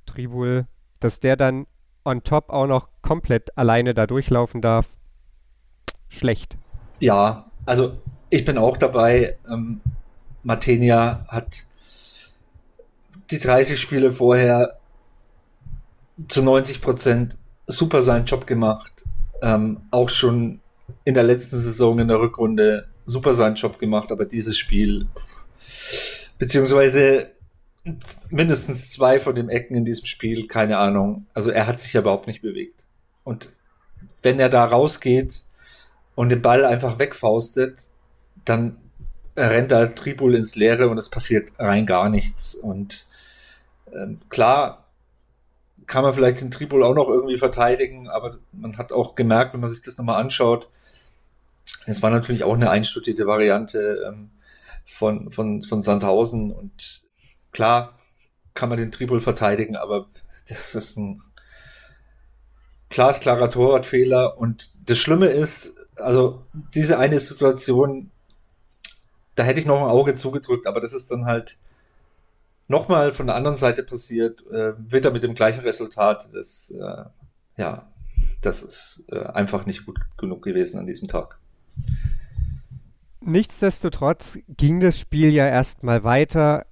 [0.05, 0.67] Tribul,
[1.01, 1.67] dass der dann
[2.05, 4.89] on top auch noch komplett alleine da durchlaufen darf,
[6.09, 6.59] schlecht.
[7.03, 7.97] Ja, also
[8.31, 9.37] ich bin auch dabei.
[9.51, 9.81] Ähm,
[10.45, 11.67] Martenia hat
[13.33, 14.79] die 30 Spiele vorher
[16.29, 19.05] zu 90 Prozent super seinen Job gemacht.
[19.43, 20.61] Ähm, auch schon
[21.05, 25.09] in der letzten Saison in der Rückrunde super seinen Job gemacht, aber dieses Spiel,
[26.39, 27.33] beziehungsweise
[28.31, 31.27] mindestens zwei von den Ecken in diesem Spiel, keine Ahnung.
[31.35, 32.85] Also er hat sich ja überhaupt nicht bewegt.
[33.25, 33.51] Und
[34.23, 35.43] wenn er da rausgeht
[36.15, 37.89] und den Ball einfach wegfaustet,
[38.45, 38.77] dann
[39.37, 42.55] rennt da Tribul ins Leere und es passiert rein gar nichts.
[42.55, 43.07] Und
[43.93, 44.83] ähm, klar,
[45.87, 49.61] kann man vielleicht den Tripol auch noch irgendwie verteidigen, aber man hat auch gemerkt, wenn
[49.61, 50.69] man sich das nochmal anschaut,
[51.87, 54.31] es war natürlich auch eine einstudierte Variante ähm,
[54.85, 57.05] von, von, von Sandhausen und
[57.53, 57.99] klar
[58.55, 60.07] kann man den Tripol verteidigen, aber
[60.49, 61.23] das ist ein
[62.91, 68.11] klar, klarer Torwartfehler und das Schlimme ist, also diese eine Situation,
[69.35, 71.59] da hätte ich noch ein Auge zugedrückt, aber das ist dann halt
[72.69, 76.29] nochmal von der anderen Seite passiert, äh, wird er mit dem gleichen Resultat.
[76.33, 77.05] Das, äh,
[77.57, 77.93] ja,
[78.41, 81.39] das ist äh, einfach nicht gut genug gewesen an diesem Tag.
[83.21, 86.67] Nichtsdestotrotz ging das Spiel ja erstmal weiter.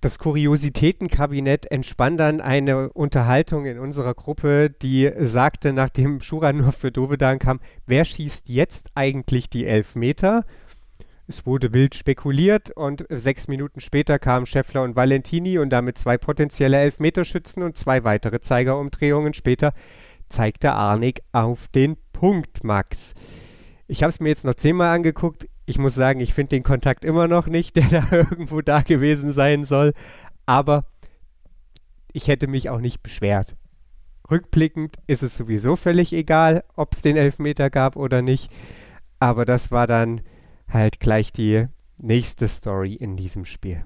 [0.00, 6.90] Das Kuriositätenkabinett entspann dann eine Unterhaltung in unserer Gruppe, die sagte, nachdem Schura nur für
[6.90, 10.46] Dovedan kam, wer schießt jetzt eigentlich die Elfmeter?
[11.28, 16.16] Es wurde wild spekuliert und sechs Minuten später kamen Scheffler und Valentini und damit zwei
[16.16, 19.74] potenzielle Elfmeterschützen und zwei weitere Zeigerumdrehungen später
[20.30, 23.12] zeigte Arnik auf den Punkt, Max.
[23.86, 25.46] Ich habe es mir jetzt noch zehnmal angeguckt.
[25.70, 29.32] Ich muss sagen, ich finde den Kontakt immer noch nicht, der da irgendwo da gewesen
[29.32, 29.92] sein soll.
[30.44, 30.84] Aber
[32.12, 33.54] ich hätte mich auch nicht beschwert.
[34.28, 38.50] Rückblickend ist es sowieso völlig egal, ob es den Elfmeter gab oder nicht.
[39.20, 40.22] Aber das war dann
[40.68, 41.66] halt gleich die
[41.98, 43.84] nächste Story in diesem Spiel.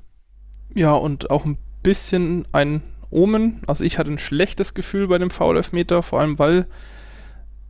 [0.74, 3.60] Ja, und auch ein bisschen ein Omen.
[3.66, 6.66] Also ich hatte ein schlechtes Gefühl bei dem Foul-Elfmeter, vor allem weil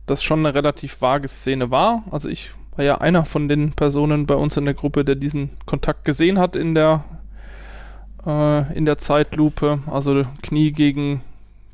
[0.05, 2.05] das schon eine relativ vage Szene war.
[2.11, 5.51] Also ich war ja einer von den Personen bei uns in der Gruppe, der diesen
[5.65, 7.03] Kontakt gesehen hat in der
[8.25, 9.79] äh, in der Zeitlupe.
[9.87, 11.21] Also Knie gegen,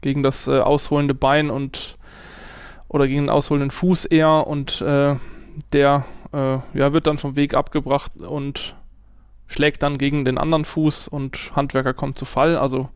[0.02, 1.98] gegen das äh, ausholende Bein und
[2.88, 5.16] oder gegen den ausholenden Fuß eher und äh,
[5.72, 8.76] der äh, ja, wird dann vom Weg abgebracht und
[9.48, 12.58] schlägt dann gegen den anderen Fuß und Handwerker kommt zu Fall.
[12.58, 12.90] Also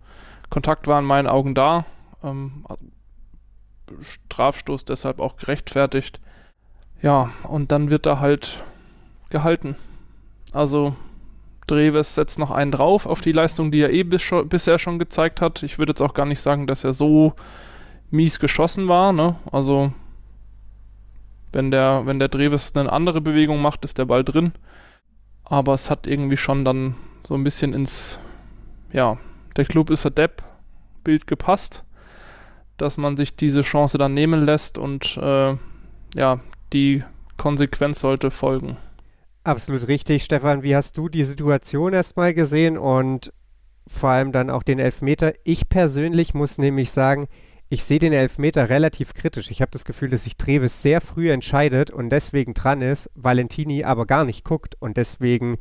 [0.50, 1.86] Kontakt war in meinen Augen da.
[2.24, 2.66] Ähm,
[4.02, 6.20] Strafstoß deshalb auch gerechtfertigt.
[7.02, 8.64] Ja, und dann wird er halt
[9.30, 9.76] gehalten.
[10.54, 10.96] Also
[11.68, 15.42] Dreves setzt noch einen drauf auf die Leistung, die er eh bis bisher schon gezeigt
[15.42, 15.64] hat.
[15.64, 17.34] Ich würde jetzt auch gar nicht sagen, dass er so
[18.12, 19.14] mies geschossen war.
[19.14, 19.36] Ne?
[19.52, 19.92] Also
[21.52, 24.54] wenn der, wenn der Dreves eine andere Bewegung macht, ist der Ball drin.
[25.44, 28.20] Aber es hat irgendwie schon dann so ein bisschen ins,
[28.92, 29.18] ja,
[29.58, 30.44] der Club ist a Depp
[31.04, 31.84] Bild gepasst.
[32.78, 35.56] dass man sich diese Chance dann nehmen lässt und äh,
[36.16, 36.40] ja,
[36.74, 37.04] die
[37.38, 38.78] Konsequenz sollte folgen.
[39.44, 40.64] Absolut richtig, Stefan.
[40.64, 43.32] Wie hast du die Situation erstmal gesehen und
[43.88, 45.34] vor allem dann auch den Elfmeter?
[45.44, 47.28] Ich persönlich muss nämlich sagen,
[47.70, 49.52] ich sehe den Elfmeter relativ kritisch.
[49.52, 53.84] Ich habe das Gefühl, dass sich Treves sehr früh entscheidet und deswegen dran ist, Valentini
[53.84, 55.58] aber gar nicht guckt und deswegen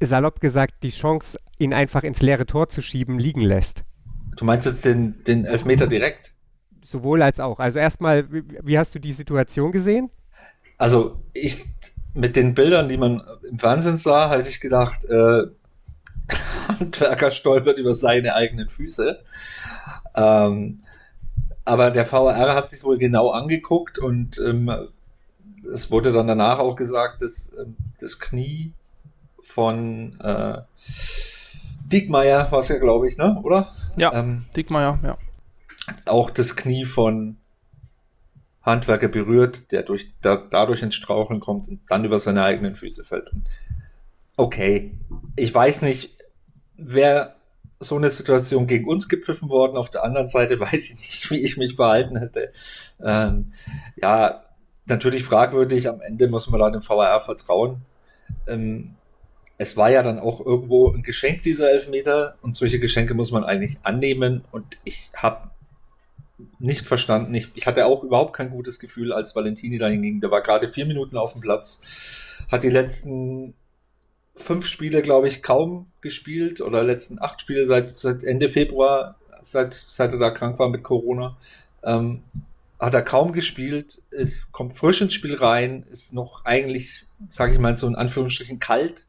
[0.00, 3.84] salopp gesagt die Chance, ihn einfach ins leere Tor zu schieben, liegen lässt.
[4.36, 6.34] Du meinst jetzt den, den Elfmeter direkt?
[6.84, 7.58] Sowohl als auch.
[7.58, 10.10] Also erstmal, wie, wie hast du die Situation gesehen?
[10.78, 11.64] Also ich
[12.14, 15.44] mit den Bildern, die man im Fernsehen sah, hatte ich gedacht, äh,
[16.68, 19.20] Handwerker stolpert über seine eigenen Füße.
[20.14, 20.82] Ähm,
[21.64, 24.70] aber der VR hat sich wohl genau angeguckt und ähm,
[25.72, 28.72] es wurde dann danach auch gesagt, dass ähm, das Knie
[29.40, 30.58] von äh,
[31.84, 33.38] Diekmeyer war es ja, glaube ich, ne?
[33.42, 33.68] Oder?
[33.96, 35.16] Ja, ähm, Diekmeyer, ja.
[36.06, 37.36] Auch das Knie von
[38.62, 43.04] Handwerker berührt, der durch, da, dadurch ins Straucheln kommt und dann über seine eigenen Füße
[43.04, 43.30] fällt.
[44.36, 44.92] okay,
[45.36, 46.16] ich weiß nicht,
[46.76, 47.36] wer
[47.80, 49.76] so eine Situation gegen uns gepfiffen worden.
[49.76, 52.52] Auf der anderen Seite weiß ich nicht, wie ich mich verhalten hätte.
[53.02, 53.52] Ähm,
[53.96, 54.42] ja,
[54.86, 55.88] natürlich fragwürdig.
[55.88, 57.82] Am Ende muss man da dem VAR vertrauen.
[58.46, 58.94] Ähm,
[59.58, 62.36] es war ja dann auch irgendwo ein Geschenk, dieser Elfmeter.
[62.42, 64.44] Und solche Geschenke muss man eigentlich annehmen.
[64.50, 65.50] Und ich habe
[66.58, 67.34] nicht verstanden.
[67.34, 70.20] Ich, ich hatte auch überhaupt kein gutes Gefühl, als Valentini dahin ging.
[70.20, 71.80] Der war gerade vier Minuten auf dem Platz,
[72.50, 73.54] hat die letzten
[74.34, 79.74] fünf Spiele, glaube ich, kaum gespielt oder letzten acht Spiele seit, seit Ende Februar, seit,
[79.74, 81.36] seit er da krank war mit Corona.
[81.84, 82.22] Ähm,
[82.78, 87.58] hat er kaum gespielt, ist, kommt frisch ins Spiel rein, ist noch eigentlich, sage ich
[87.60, 89.06] mal, so in Anführungsstrichen kalt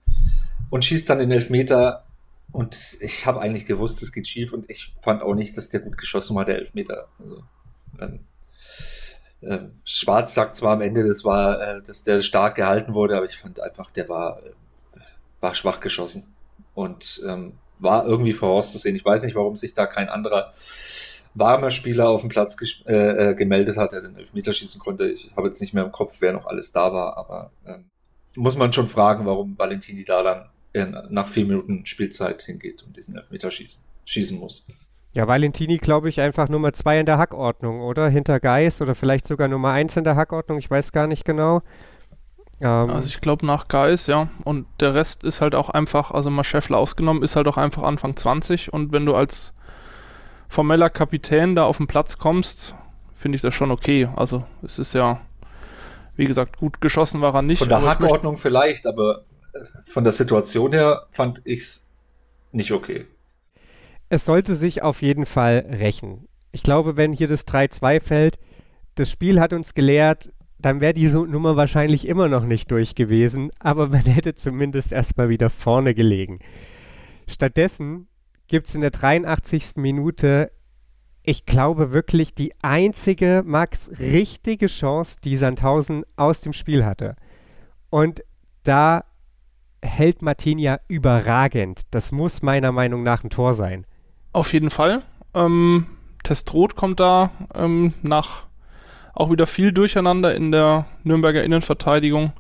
[0.69, 2.03] und schießt dann den Elfmeter.
[2.51, 5.79] Und ich habe eigentlich gewusst, es geht schief und ich fand auch nicht, dass der
[5.79, 7.07] gut geschossen war, der Elfmeter.
[7.19, 7.43] Also,
[7.99, 8.19] ähm,
[9.41, 13.25] äh, Schwarz sagt zwar am Ende, das war, äh, dass der stark gehalten wurde, aber
[13.25, 14.51] ich fand einfach, der war äh,
[15.43, 16.33] war schwach geschossen
[16.73, 18.95] und ähm, war irgendwie vorauszusehen.
[18.95, 20.53] Ich weiß nicht, warum sich da kein anderer
[21.33, 25.07] warmer Spieler auf dem Platz äh, äh, gemeldet hat, der den Elfmeter schießen konnte.
[25.07, 27.89] Ich habe jetzt nicht mehr im Kopf, wer noch alles da war, aber ähm,
[28.35, 32.97] muss man schon fragen, warum Valentini da dann in, nach vier Minuten Spielzeit hingeht und
[32.97, 34.65] diesen Elfmeter schießen, schießen muss.
[35.13, 38.09] Ja, Valentini, glaube ich, einfach Nummer zwei in der Hackordnung, oder?
[38.09, 41.61] Hinter Geis oder vielleicht sogar Nummer eins in der Hackordnung, ich weiß gar nicht genau.
[42.61, 44.29] Ähm, also ich glaube nach Geis, ja.
[44.43, 47.83] Und der Rest ist halt auch einfach, also mal Scheffler ausgenommen, ist halt auch einfach
[47.83, 48.73] Anfang 20.
[48.73, 49.53] Und wenn du als
[50.49, 52.75] formeller Kapitän da auf den Platz kommst,
[53.13, 54.09] finde ich das schon okay.
[54.15, 55.21] Also es ist ja,
[56.15, 57.59] wie gesagt, gut geschossen war er nicht.
[57.59, 59.32] Von der Hackordnung vielleicht, aber äh,
[59.85, 61.87] von der Situation her fand ich es
[62.51, 63.05] nicht okay.
[64.09, 66.27] Es sollte sich auf jeden Fall rächen.
[66.51, 68.39] Ich glaube, wenn hier das 3-2 fällt,
[68.95, 73.51] das Spiel hat uns gelehrt, dann wäre die Nummer wahrscheinlich immer noch nicht durch gewesen,
[73.59, 76.39] aber man hätte zumindest erstmal wieder vorne gelegen.
[77.27, 78.07] Stattdessen
[78.47, 79.77] gibt es in der 83.
[79.77, 80.51] Minute,
[81.23, 87.15] ich glaube wirklich die einzige, Max, richtige Chance, die Sandhausen aus dem Spiel hatte.
[87.89, 88.23] Und
[88.63, 89.05] da
[89.83, 91.81] hält Martinia überragend.
[91.91, 93.85] Das muss meiner Meinung nach ein Tor sein.
[94.31, 95.03] Auf jeden Fall.
[95.33, 95.87] Ähm,
[96.23, 98.43] Testrot kommt da ähm, nach
[99.13, 102.31] auch wieder viel Durcheinander in der Nürnberger Innenverteidigung.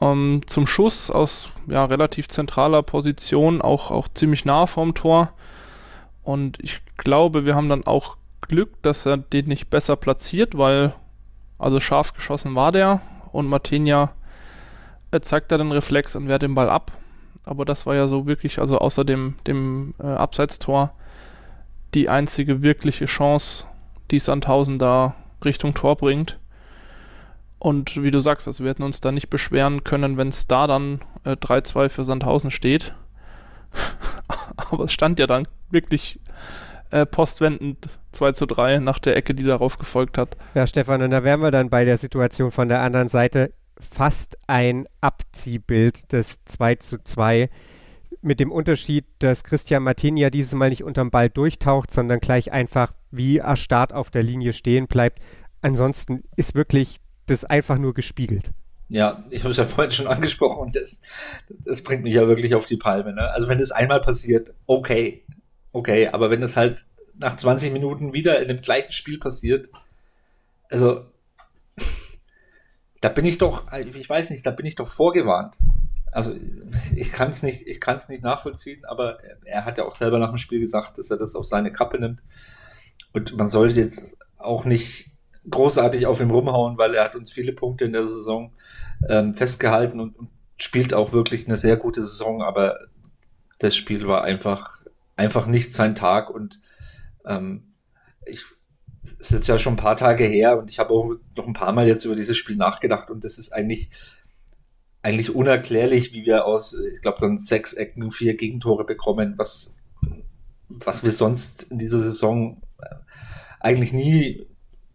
[0.00, 5.32] Ähm, zum Schuss aus ja, relativ zentraler Position, auch, auch ziemlich nah vorm Tor.
[6.22, 10.94] Und ich glaube, wir haben dann auch Glück, dass er den nicht besser platziert, weil
[11.58, 13.00] also scharf geschossen war der
[13.32, 14.12] und Martinia
[15.20, 16.92] zeigt da den Reflex und wehrt den Ball ab.
[17.44, 20.92] Aber das war ja so wirklich, also außer dem, dem äh, Abseitstor,
[21.94, 23.66] die einzige wirkliche Chance,
[24.10, 26.38] die Sandhausen da Richtung Tor bringt.
[27.58, 30.66] Und wie du sagst, also wir hätten uns da nicht beschweren können, wenn es da
[30.66, 32.94] dann äh, 3-2 für Sandhausen steht.
[34.56, 36.20] Aber es stand ja dann wirklich
[36.90, 40.36] äh, postwendend 2 zu 3 nach der Ecke, die darauf gefolgt hat.
[40.54, 44.38] Ja, Stefan, und da wären wir dann bei der Situation von der anderen Seite fast
[44.46, 47.50] ein Abziehbild des 2 zu 2
[48.20, 52.52] mit dem Unterschied, dass Christian Martin ja dieses Mal nicht unterm Ball durchtaucht, sondern gleich
[52.52, 55.20] einfach wie erstarrt auf der Linie stehen bleibt.
[55.60, 58.50] Ansonsten ist wirklich das einfach nur gespiegelt.
[58.88, 61.02] Ja, ich habe es ja vorhin schon angesprochen und das,
[61.48, 63.12] das bringt mich ja wirklich auf die Palme.
[63.12, 63.30] Ne?
[63.30, 65.24] Also wenn es einmal passiert, okay,
[65.72, 66.84] okay, aber wenn es halt
[67.16, 69.68] nach 20 Minuten wieder in dem gleichen Spiel passiert,
[70.70, 71.04] also
[73.00, 75.56] da bin ich doch, ich weiß nicht, da bin ich doch vorgewarnt
[76.12, 76.34] also
[76.94, 80.18] ich kann es nicht, ich kann es nicht nachvollziehen, aber er hat ja auch selber
[80.18, 82.22] nach dem Spiel gesagt, dass er das auf seine Kappe nimmt.
[83.12, 85.10] Und man sollte jetzt auch nicht
[85.48, 88.52] großartig auf ihm rumhauen, weil er hat uns viele Punkte in der Saison
[89.08, 92.78] ähm, festgehalten und, und spielt auch wirklich eine sehr gute Saison, aber
[93.58, 94.84] das Spiel war einfach,
[95.16, 96.60] einfach nicht sein Tag und
[97.24, 97.74] ähm,
[98.26, 98.44] ich
[99.18, 101.72] ist jetzt ja schon ein paar Tage her und ich habe auch noch ein paar
[101.72, 103.90] Mal jetzt über dieses Spiel nachgedacht und das ist eigentlich
[105.02, 109.76] eigentlich unerklärlich, wie wir aus, ich glaube, dann sechs Ecken, vier Gegentore bekommen, was,
[110.68, 112.94] was wir sonst in dieser Saison äh,
[113.60, 114.46] eigentlich nie,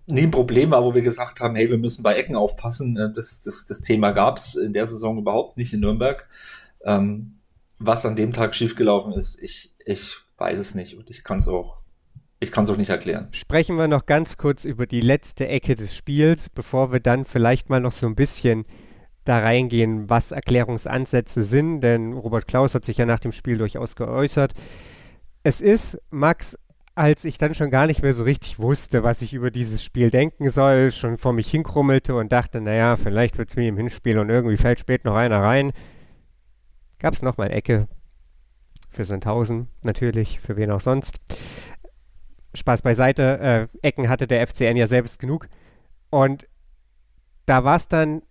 [0.05, 2.97] nie ein Problem war, wo wir gesagt haben, hey, wir müssen bei Ecken aufpassen.
[2.97, 6.27] Äh, das, das, das Thema gab es in der Saison überhaupt nicht in Nürnberg.
[6.83, 7.39] Ähm,
[7.79, 11.47] was an dem Tag schiefgelaufen ist, ich, ich weiß es nicht und ich kann es
[11.47, 11.77] auch
[12.43, 13.27] ich kann es auch nicht erklären.
[13.32, 17.69] Sprechen wir noch ganz kurz über die letzte Ecke des Spiels, bevor wir dann vielleicht
[17.69, 18.65] mal noch so ein bisschen
[19.23, 23.95] da reingehen, was Erklärungsansätze sind, denn Robert Klaus hat sich ja nach dem Spiel durchaus
[23.95, 24.53] geäußert.
[25.43, 26.58] Es ist, Max,
[26.95, 30.12] als ich dann schon gar nicht mehr so richtig wusste, was ich über dieses Spiel
[30.12, 34.19] denken soll, schon vor mich hinkrummelte und dachte, naja, vielleicht wird es mir im Hinspiel
[34.19, 35.71] und irgendwie fällt spät noch einer rein,
[36.99, 37.88] gab es nochmal Ecke
[38.91, 41.19] für Sandhausen, natürlich, für wen auch sonst.
[42.53, 45.47] Spaß beiseite, äh, Ecken hatte der FCN ja selbst genug.
[46.09, 46.47] Und
[47.45, 48.21] da war es dann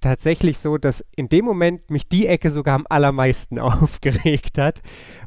[0.00, 4.82] tatsächlich so, dass in dem Moment mich die Ecke sogar am allermeisten aufgeregt hat,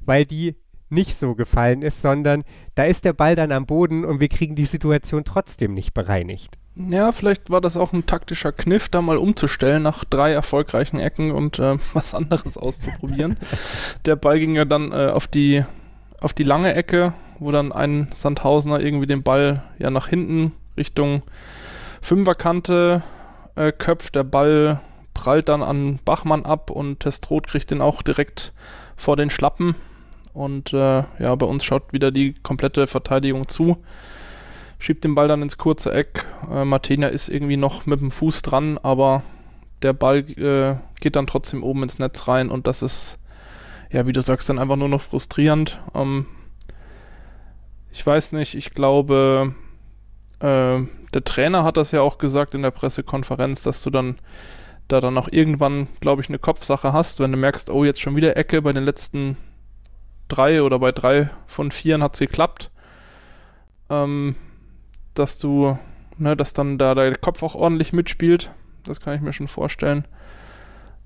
[0.06, 0.56] weil die
[0.90, 2.44] nicht so gefallen ist, sondern
[2.76, 6.58] da ist der Ball dann am Boden und wir kriegen die Situation trotzdem nicht bereinigt.
[6.76, 11.32] Ja, vielleicht war das auch ein taktischer Kniff, da mal umzustellen nach drei erfolgreichen Ecken
[11.32, 13.38] und äh, was anderes auszuprobieren.
[14.06, 15.64] der Ball ging ja dann äh, auf die
[16.20, 21.24] auf die lange Ecke wo dann ein Sandhausener irgendwie den Ball ja nach hinten Richtung
[22.00, 23.02] Fünferkante
[23.56, 24.16] äh, köpft.
[24.16, 24.80] Der Ball
[25.16, 28.54] prallt dann an Bachmann ab und Testrot kriegt den auch direkt
[28.96, 29.74] vor den Schlappen.
[30.34, 33.78] Und äh, ja, bei uns schaut wieder die komplette Verteidigung zu.
[34.78, 36.26] Schiebt den Ball dann ins kurze Eck.
[36.50, 39.24] Äh, Martenia ist irgendwie noch mit dem Fuß dran, aber
[39.82, 43.18] der Ball äh, geht dann trotzdem oben ins Netz rein und das ist,
[43.90, 45.80] ja, wie du sagst, dann einfach nur noch frustrierend.
[45.96, 46.28] Ähm,
[47.92, 49.54] ich weiß nicht, ich glaube,
[50.40, 50.80] äh,
[51.14, 54.18] der Trainer hat das ja auch gesagt in der Pressekonferenz, dass du dann
[54.88, 58.16] da dann auch irgendwann, glaube ich, eine Kopfsache hast, wenn du merkst, oh, jetzt schon
[58.16, 59.38] wieder Ecke, bei den letzten
[60.28, 62.72] drei oder bei drei von vieren hat es geklappt,
[63.90, 64.36] ähm,
[65.14, 65.78] dass du,
[66.18, 68.52] ne, dass dann da der Kopf auch ordentlich mitspielt,
[68.84, 70.06] das kann ich mir schon vorstellen.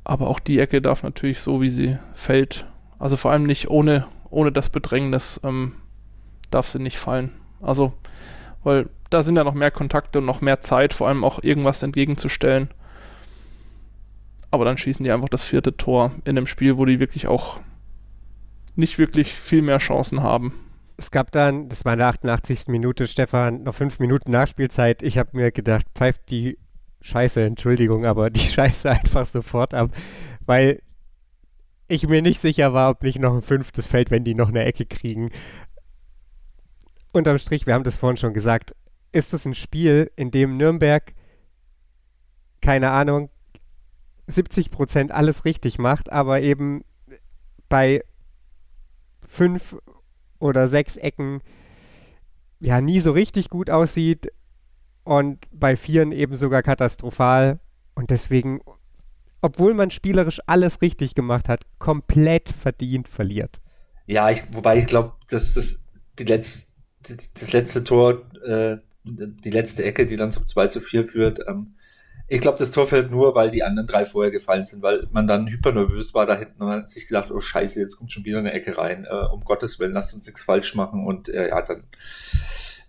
[0.04, 2.66] Aber auch die Ecke darf natürlich so, wie sie fällt,
[3.00, 5.74] also vor allem nicht ohne, ohne das Bedrängnis, ähm,
[6.56, 7.32] darf sie nicht fallen.
[7.62, 7.94] Also,
[8.64, 11.84] weil da sind ja noch mehr Kontakte und noch mehr Zeit, vor allem auch irgendwas
[11.84, 12.70] entgegenzustellen.
[14.52, 17.60] Aber dann schießen die einfach das vierte Tor in einem Spiel, wo die wirklich auch
[18.76, 20.54] nicht wirklich viel mehr Chancen haben.
[20.98, 22.68] Es gab dann, das war in der 88.
[22.68, 25.04] Minute, Stefan, noch fünf Minuten Nachspielzeit.
[25.04, 26.58] Ich habe mir gedacht, pfeift die
[27.02, 29.92] Scheiße, Entschuldigung, aber die Scheiße einfach sofort ab,
[30.46, 30.82] weil
[31.88, 34.64] ich mir nicht sicher war, ob nicht noch ein fünftes Feld, wenn die noch eine
[34.64, 35.30] Ecke kriegen
[37.16, 38.76] unterm Strich, wir haben das vorhin schon gesagt,
[39.12, 41.14] ist es ein Spiel, in dem Nürnberg,
[42.62, 43.30] keine Ahnung,
[44.28, 46.84] 70 Prozent alles richtig macht, aber eben
[47.70, 48.04] bei
[49.28, 49.78] fünf
[50.40, 51.42] oder sechs Ecken
[52.60, 54.32] ja nie so richtig gut aussieht
[55.04, 57.60] und bei vieren eben sogar katastrophal
[57.94, 58.60] und deswegen,
[59.42, 63.62] obwohl man spielerisch alles richtig gemacht hat, komplett verdient verliert.
[64.08, 65.88] Ja, ich, wobei ich glaube, dass das
[66.20, 66.75] die letzten
[67.34, 71.76] das letzte Tor, äh, die letzte Ecke, die dann zum 2 zu 4 führt, ähm,
[72.28, 75.28] ich glaube, das Tor fällt nur, weil die anderen drei vorher gefallen sind, weil man
[75.28, 78.40] dann hypernervös war da hinten und hat sich gedacht, oh scheiße, jetzt kommt schon wieder
[78.40, 79.06] eine Ecke rein.
[79.06, 81.06] Äh, um Gottes Willen, lasst uns nichts falsch machen.
[81.06, 81.84] Und äh, ja, dann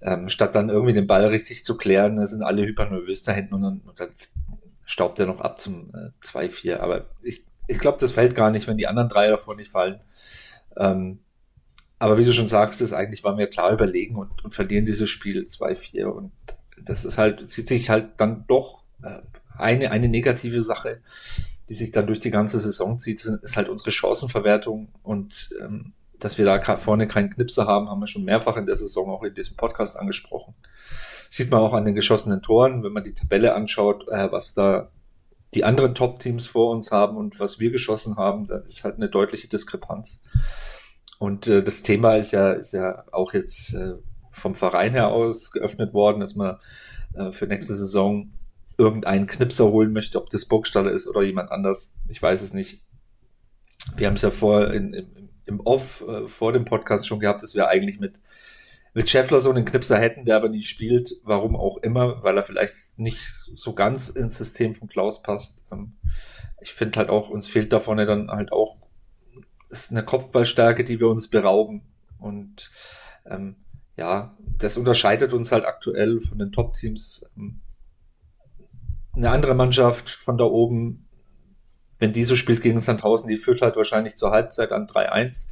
[0.01, 3.63] ähm, statt dann irgendwie den Ball richtig zu klären, sind alle hypernervös da hinten und
[3.63, 4.11] dann, und dann
[4.87, 6.79] staubt er noch ab zum äh, 2-4.
[6.79, 10.01] Aber ich, ich glaube, das fällt gar nicht, wenn die anderen drei davor nicht fallen.
[10.79, 11.19] Ähm,
[11.99, 15.09] aber wie du schon sagst, ist eigentlich war mir klar überlegen und, und verlieren dieses
[15.09, 16.33] Spiel 2-4 und
[16.83, 19.21] das ist halt, zieht sich halt dann doch äh,
[19.57, 21.01] eine, eine negative Sache,
[21.69, 26.39] die sich dann durch die ganze Saison zieht, ist halt unsere Chancenverwertung und ähm, dass
[26.39, 29.35] wir da vorne keinen Knipse haben, haben wir schon mehrfach in der Saison auch in
[29.35, 30.55] diesem Podcast angesprochen.
[31.29, 34.91] Sieht man auch an den geschossenen Toren, wenn man die Tabelle anschaut, äh, was da
[35.55, 39.09] die anderen Top-Teams vor uns haben und was wir geschossen haben, da ist halt eine
[39.09, 40.23] deutliche Diskrepanz.
[41.19, 43.95] Und äh, das Thema ist ja, ist ja auch jetzt äh,
[44.31, 46.59] vom Verein her aus geöffnet worden, dass man
[47.15, 48.33] äh, für nächste Saison
[48.79, 51.95] irgendeinen Knipser holen möchte, ob das Burgstaller ist oder jemand anders.
[52.09, 52.83] Ich weiß es nicht.
[53.97, 57.43] Wir haben es ja vor in, im, im Off äh, vor dem Podcast schon gehabt,
[57.43, 58.21] dass wir eigentlich mit
[58.97, 62.43] mit Scheffler so einen Knipser hätten, der aber nie spielt, warum auch immer, weil er
[62.43, 63.21] vielleicht nicht
[63.55, 65.67] so ganz ins System von Klaus passt.
[65.71, 65.99] Ähm,
[66.63, 68.86] ich finde halt auch, uns fehlt da vorne dann halt auch
[69.69, 71.83] ist eine Kopfballstärke, die wir uns berauben.
[72.19, 72.71] Und
[73.27, 73.57] ähm,
[73.97, 77.31] ja, das unterscheidet uns halt aktuell von den Top-Teams.
[77.37, 77.61] Ähm,
[79.15, 81.09] eine andere Mannschaft von da oben,
[81.99, 85.49] wenn die so spielt gegen Sandhausen, die führt halt wahrscheinlich zur Halbzeit an 3-1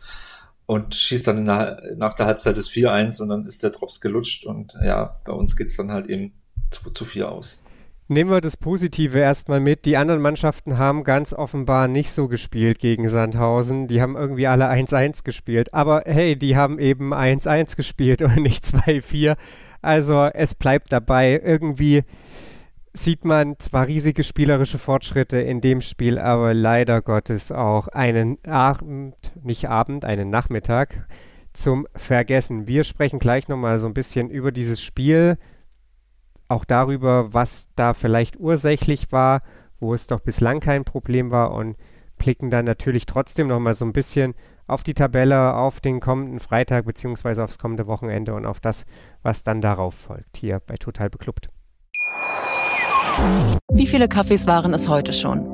[0.66, 4.44] und schießt dann der, nach der Halbzeit das 4-1 und dann ist der Drops gelutscht
[4.44, 6.34] und ja, bei uns geht's dann halt eben
[6.70, 7.62] zu, zu 4 aus.
[8.06, 9.86] Nehmen wir das Positive erstmal mit.
[9.86, 13.86] Die anderen Mannschaften haben ganz offenbar nicht so gespielt gegen Sandhausen.
[13.88, 15.72] Die haben irgendwie alle 1-1 gespielt.
[15.72, 19.36] Aber hey, die haben eben 1-1 gespielt und nicht 2-4.
[19.80, 21.40] Also es bleibt dabei.
[21.42, 22.02] Irgendwie
[22.92, 29.14] sieht man zwar riesige spielerische Fortschritte in dem Spiel, aber leider Gottes auch einen Abend,
[29.42, 31.06] nicht Abend, einen Nachmittag
[31.54, 32.68] zum Vergessen.
[32.68, 35.38] Wir sprechen gleich nochmal so ein bisschen über dieses Spiel
[36.48, 39.42] auch darüber, was da vielleicht ursächlich war,
[39.80, 41.76] wo es doch bislang kein Problem war und
[42.18, 44.34] blicken dann natürlich trotzdem noch mal so ein bisschen
[44.66, 48.86] auf die Tabelle, auf den kommenden Freitag beziehungsweise aufs kommende Wochenende und auf das,
[49.22, 51.50] was dann darauf folgt, hier bei Total Beklubbt.
[53.72, 55.53] Wie viele Kaffees waren es heute schon?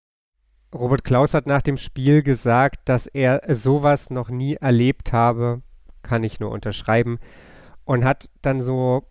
[0.73, 5.61] Robert Klaus hat nach dem Spiel gesagt, dass er sowas noch nie erlebt habe.
[6.01, 7.19] Kann ich nur unterschreiben
[7.83, 9.03] und hat dann so,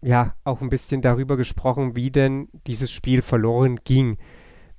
[0.00, 4.16] ja, auch ein bisschen darüber gesprochen, wie denn dieses Spiel verloren ging.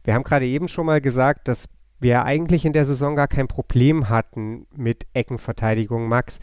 [0.03, 1.67] Wir haben gerade eben schon mal gesagt, dass
[1.99, 6.39] wir eigentlich in der Saison gar kein Problem hatten mit Eckenverteidigung, Max.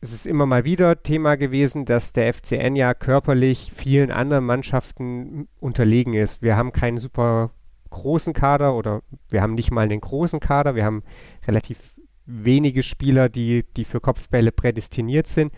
[0.00, 5.48] Es ist immer mal wieder Thema gewesen, dass der FCN ja körperlich vielen anderen Mannschaften
[5.58, 6.42] unterlegen ist.
[6.42, 7.50] Wir haben keinen super
[7.94, 10.74] großen Kader oder wir haben nicht mal einen großen Kader.
[10.74, 11.02] Wir haben
[11.46, 11.78] relativ
[12.26, 15.52] wenige Spieler, die, die für Kopfbälle prädestiniert sind,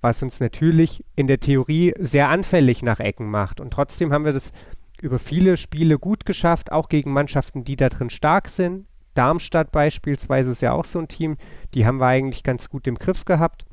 [0.00, 3.60] was uns natürlich in der Theorie sehr anfällig nach Ecken macht.
[3.60, 4.52] Und trotzdem haben wir das
[5.00, 8.86] über viele Spiele gut geschafft, auch gegen Mannschaften, die da drin stark sind.
[9.14, 11.36] Darmstadt beispielsweise ist ja auch so ein Team,
[11.74, 13.64] die haben wir eigentlich ganz gut im Griff gehabt,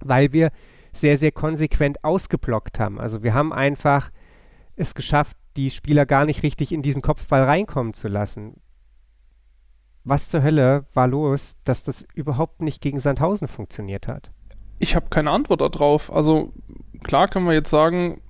[0.00, 0.50] weil wir
[0.92, 3.00] sehr, sehr konsequent ausgeblockt haben.
[3.00, 4.10] Also wir haben einfach
[4.76, 8.60] es geschafft, die Spieler gar nicht richtig in diesen Kopfball reinkommen zu lassen
[10.04, 14.30] was zur Hölle war los, dass das überhaupt nicht gegen Sandhausen funktioniert hat?
[14.78, 16.12] Ich habe keine Antwort darauf.
[16.12, 16.52] Also
[17.02, 18.20] klar können wir jetzt sagen,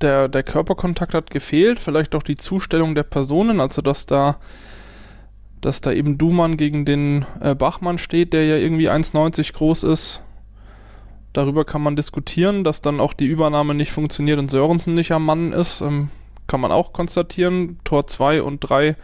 [0.00, 4.38] der, der Körperkontakt hat gefehlt, vielleicht auch die Zustellung der Personen, also dass da
[5.60, 10.22] dass da eben Dumann gegen den äh, Bachmann steht, der ja irgendwie 1,90 groß ist.
[11.32, 15.24] Darüber kann man diskutieren, dass dann auch die Übernahme nicht funktioniert und Sörensen nicht am
[15.24, 15.80] Mann ist.
[15.80, 16.10] Ähm,
[16.46, 17.78] kann man auch konstatieren.
[17.84, 18.96] Tor 2 und 3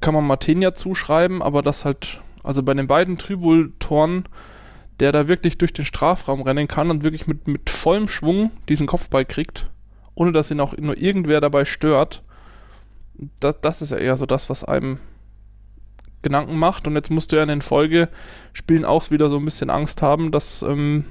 [0.00, 4.24] kann man Martinia zuschreiben, aber das halt, also bei den beiden Tribul-Toren,
[5.00, 8.86] der da wirklich durch den Strafraum rennen kann und wirklich mit, mit vollem Schwung diesen
[8.86, 9.70] Kopfball kriegt,
[10.14, 12.22] ohne dass ihn auch nur irgendwer dabei stört.
[13.38, 14.98] Das, das ist ja eher so das, was einem
[16.24, 16.88] Gedanken macht.
[16.88, 20.32] Und jetzt musst du ja in den Folgespielen auch wieder so ein bisschen Angst haben,
[20.32, 21.04] dass, ähm,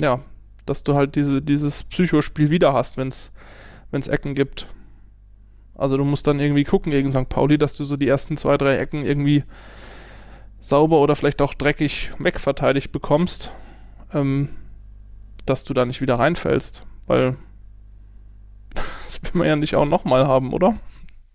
[0.00, 0.20] ja,
[0.66, 4.66] dass du halt diese, dieses Psychospiel wieder hast, wenn es Ecken gibt.
[5.76, 7.28] Also du musst dann irgendwie gucken gegen St.
[7.28, 9.44] Pauli, dass du so die ersten zwei, drei Ecken irgendwie
[10.58, 13.52] sauber oder vielleicht auch dreckig wegverteidigt bekommst,
[14.12, 14.48] ähm,
[15.44, 17.36] dass du da nicht wieder reinfällst, weil
[19.04, 20.78] das will man ja nicht auch nochmal haben, oder?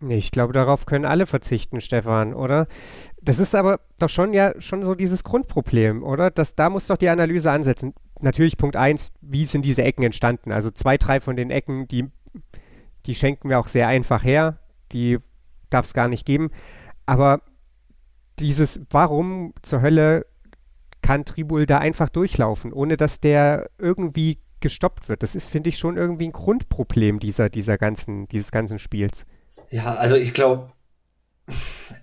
[0.08, 2.68] Ich glaube, darauf können alle verzichten, Stefan, oder?
[3.22, 6.32] Das ist aber doch schon ja schon so dieses Grundproblem, oder?
[6.32, 7.94] Das, da muss doch die Analyse ansetzen.
[8.20, 10.52] Natürlich Punkt 1, wie sind diese Ecken entstanden?
[10.52, 12.10] Also zwei, drei von den Ecken, die
[13.06, 14.60] die schenken wir auch sehr einfach her.
[14.92, 15.20] Die
[15.70, 16.52] darf es gar nicht geben.
[17.06, 17.42] Aber
[18.40, 20.26] dieses, warum zur Hölle
[21.02, 25.24] kann Tribul da einfach durchlaufen, ohne dass der irgendwie gestoppt wird?
[25.24, 29.26] Das ist, finde ich, schon irgendwie ein Grundproblem dieser, dieser ganzen, dieses ganzen Spiels.
[29.72, 30.72] Ja, also ich glaube,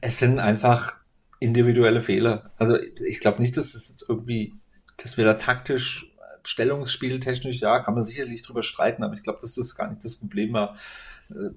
[0.00, 0.98] es sind einfach
[1.38, 2.50] individuelle Fehler.
[2.56, 4.54] Also ich glaube nicht, dass es jetzt irgendwie,
[4.96, 6.12] dass wir da taktisch
[6.42, 10.16] Stellungsspieltechnisch, ja, kann man sicherlich drüber streiten, aber ich glaube, dass das gar nicht das
[10.16, 10.76] Problem war.
[11.30, 11.50] Äh,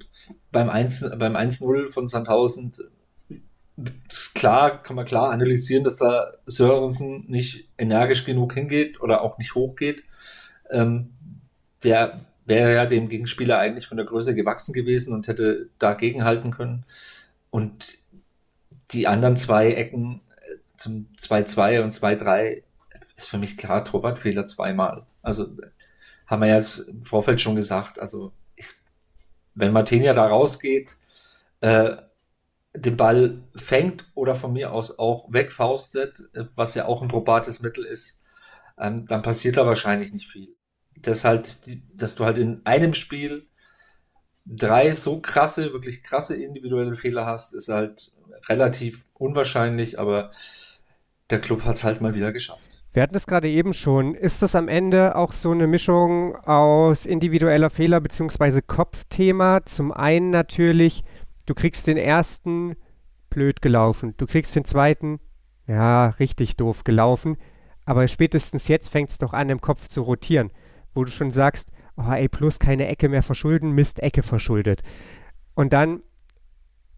[0.51, 2.73] beim 1-0 beim 1 von Sandhausen
[4.35, 9.55] klar, kann man klar analysieren, dass da Sörensen nicht energisch genug hingeht oder auch nicht
[9.55, 10.03] hochgeht.
[10.69, 11.13] Ähm,
[11.83, 16.51] der wäre ja dem Gegenspieler eigentlich von der Größe gewachsen gewesen und hätte dagegen halten
[16.51, 16.85] können.
[17.49, 17.99] Und
[18.91, 22.63] die anderen zwei Ecken äh, zum 2-2 und 2-3
[23.15, 25.05] ist für mich klar Torwartfehler zweimal.
[25.21, 25.47] Also
[26.27, 27.99] haben wir jetzt im Vorfeld schon gesagt.
[27.99, 28.67] Also ich,
[29.53, 30.97] wenn Martinia da rausgeht,
[31.61, 31.97] äh,
[32.73, 37.61] den Ball fängt oder von mir aus auch wegfaustet, äh, was ja auch ein probates
[37.61, 38.21] Mittel ist,
[38.77, 40.55] ähm, dann passiert da wahrscheinlich nicht viel.
[41.01, 41.59] Das halt,
[41.93, 43.47] dass du halt in einem Spiel
[44.45, 48.11] drei so krasse, wirklich krasse individuelle Fehler hast, ist halt
[48.49, 50.31] relativ unwahrscheinlich, aber
[51.29, 52.71] der Club hat es halt mal wieder geschafft.
[52.93, 54.15] Wir hatten es gerade eben schon.
[54.15, 58.61] Ist das am Ende auch so eine Mischung aus individueller Fehler bzw.
[58.61, 59.65] Kopfthema?
[59.65, 61.03] Zum einen natürlich,
[61.45, 62.75] du kriegst den ersten
[63.29, 65.21] blöd gelaufen, du kriegst den zweiten,
[65.67, 67.37] ja, richtig doof gelaufen,
[67.85, 70.51] aber spätestens jetzt fängt es doch an, im Kopf zu rotieren,
[70.93, 74.81] wo du schon sagst, oh ey, plus keine Ecke mehr verschulden, Mist, Ecke verschuldet.
[75.53, 76.01] Und dann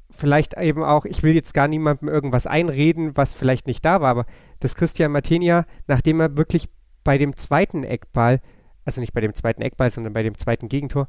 [0.09, 4.11] vielleicht eben auch, ich will jetzt gar niemandem irgendwas einreden, was vielleicht nicht da war,
[4.11, 4.25] aber
[4.59, 6.69] dass Christian Martinia, nachdem er wirklich
[7.03, 8.39] bei dem zweiten Eckball,
[8.85, 11.07] also nicht bei dem zweiten Eckball, sondern bei dem zweiten Gegentor,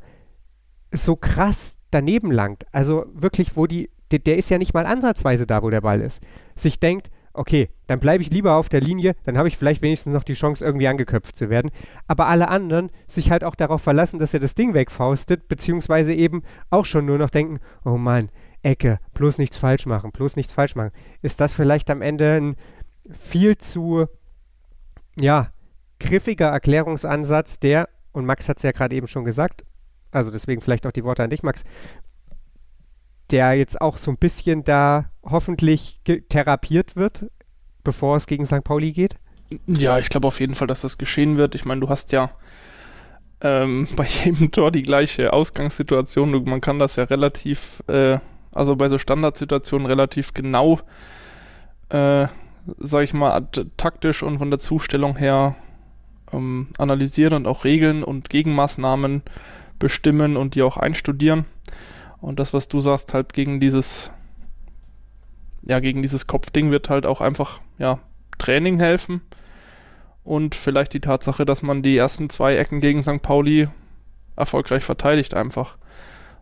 [0.91, 2.67] so krass daneben langt.
[2.73, 6.01] Also wirklich, wo die, der, der ist ja nicht mal ansatzweise da, wo der Ball
[6.01, 6.23] ist.
[6.57, 10.15] Sich denkt, okay, dann bleibe ich lieber auf der Linie, dann habe ich vielleicht wenigstens
[10.15, 11.71] noch die Chance, irgendwie angeköpft zu werden.
[12.07, 16.43] Aber alle anderen sich halt auch darauf verlassen, dass er das Ding wegfaustet, beziehungsweise eben
[16.71, 18.31] auch schon nur noch denken, oh Mann,
[18.63, 20.93] Ecke, bloß nichts falsch machen, bloß nichts falsch machen.
[21.21, 22.57] Ist das vielleicht am Ende ein
[23.11, 24.07] viel zu,
[25.19, 25.49] ja,
[26.01, 29.65] griffiger Erklärungsansatz, der, und Max hat es ja gerade eben schon gesagt,
[30.13, 31.65] also deswegen vielleicht auch die Worte an dich, Max,
[33.31, 37.27] der jetzt auch so ein bisschen da hoffentlich therapiert wird,
[37.83, 38.65] bevor es gegen St.
[38.65, 39.17] Pauli geht?
[39.67, 41.55] Ja, ich glaube auf jeden Fall, dass das geschehen wird.
[41.55, 42.31] Ich meine, du hast ja
[43.41, 46.45] ähm, bei jedem Tor die gleiche Ausgangssituation.
[46.45, 48.19] Man kann das ja relativ, äh,
[48.53, 50.81] also bei so Standardsituationen relativ genau,
[51.91, 52.27] äh,
[52.79, 53.47] sag ich mal,
[53.77, 55.55] taktisch und von der Zustellung her
[56.33, 59.23] ähm, analysieren und auch Regeln und Gegenmaßnahmen
[59.79, 61.45] bestimmen und die auch einstudieren.
[62.25, 64.11] Und das, was du sagst, halt gegen dieses,
[65.61, 67.99] ja, gegen dieses Kopfding wird halt auch einfach, ja,
[68.39, 69.21] Training helfen.
[70.25, 73.21] Und vielleicht die Tatsache, dass man die ersten zwei Ecken gegen St.
[73.21, 73.69] Pauli
[74.37, 75.77] erfolgreich verteidigt einfach.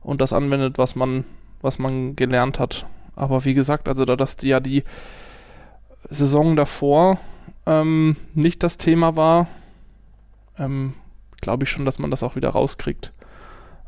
[0.03, 1.25] Und das anwendet, was man,
[1.63, 2.87] was man gelernt hat.
[3.17, 4.85] Aber wie gesagt, also da das ja die
[6.09, 7.19] Saison davor
[7.67, 9.49] ähm, nicht das Thema war,
[10.57, 10.95] ähm,
[11.41, 13.13] glaube ich schon, dass man das auch wieder rauskriegt.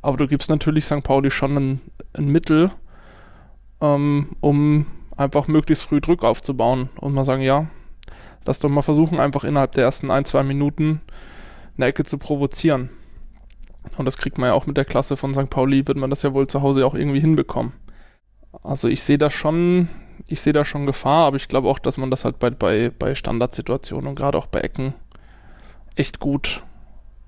[0.05, 1.03] Aber du gibst natürlich St.
[1.03, 1.81] Pauli schon ein,
[2.13, 2.71] ein Mittel,
[3.81, 4.85] ähm, um
[5.17, 7.69] einfach möglichst früh Druck aufzubauen und mal sagen, ja,
[8.45, 11.01] lass doch mal versuchen, einfach innerhalb der ersten ein, zwei Minuten
[11.79, 12.91] eine Ecke zu provozieren.
[13.97, 15.49] Und das kriegt man ja auch mit der Klasse von St.
[15.49, 17.73] Pauli, wird man das ja wohl zu Hause auch irgendwie hinbekommen.
[18.63, 19.89] Also ich sehe da schon,
[20.27, 22.91] ich sehe da schon Gefahr, aber ich glaube auch, dass man das halt bei, bei,
[22.91, 24.93] bei Standardsituationen und gerade auch bei Ecken
[25.97, 26.63] echt gut,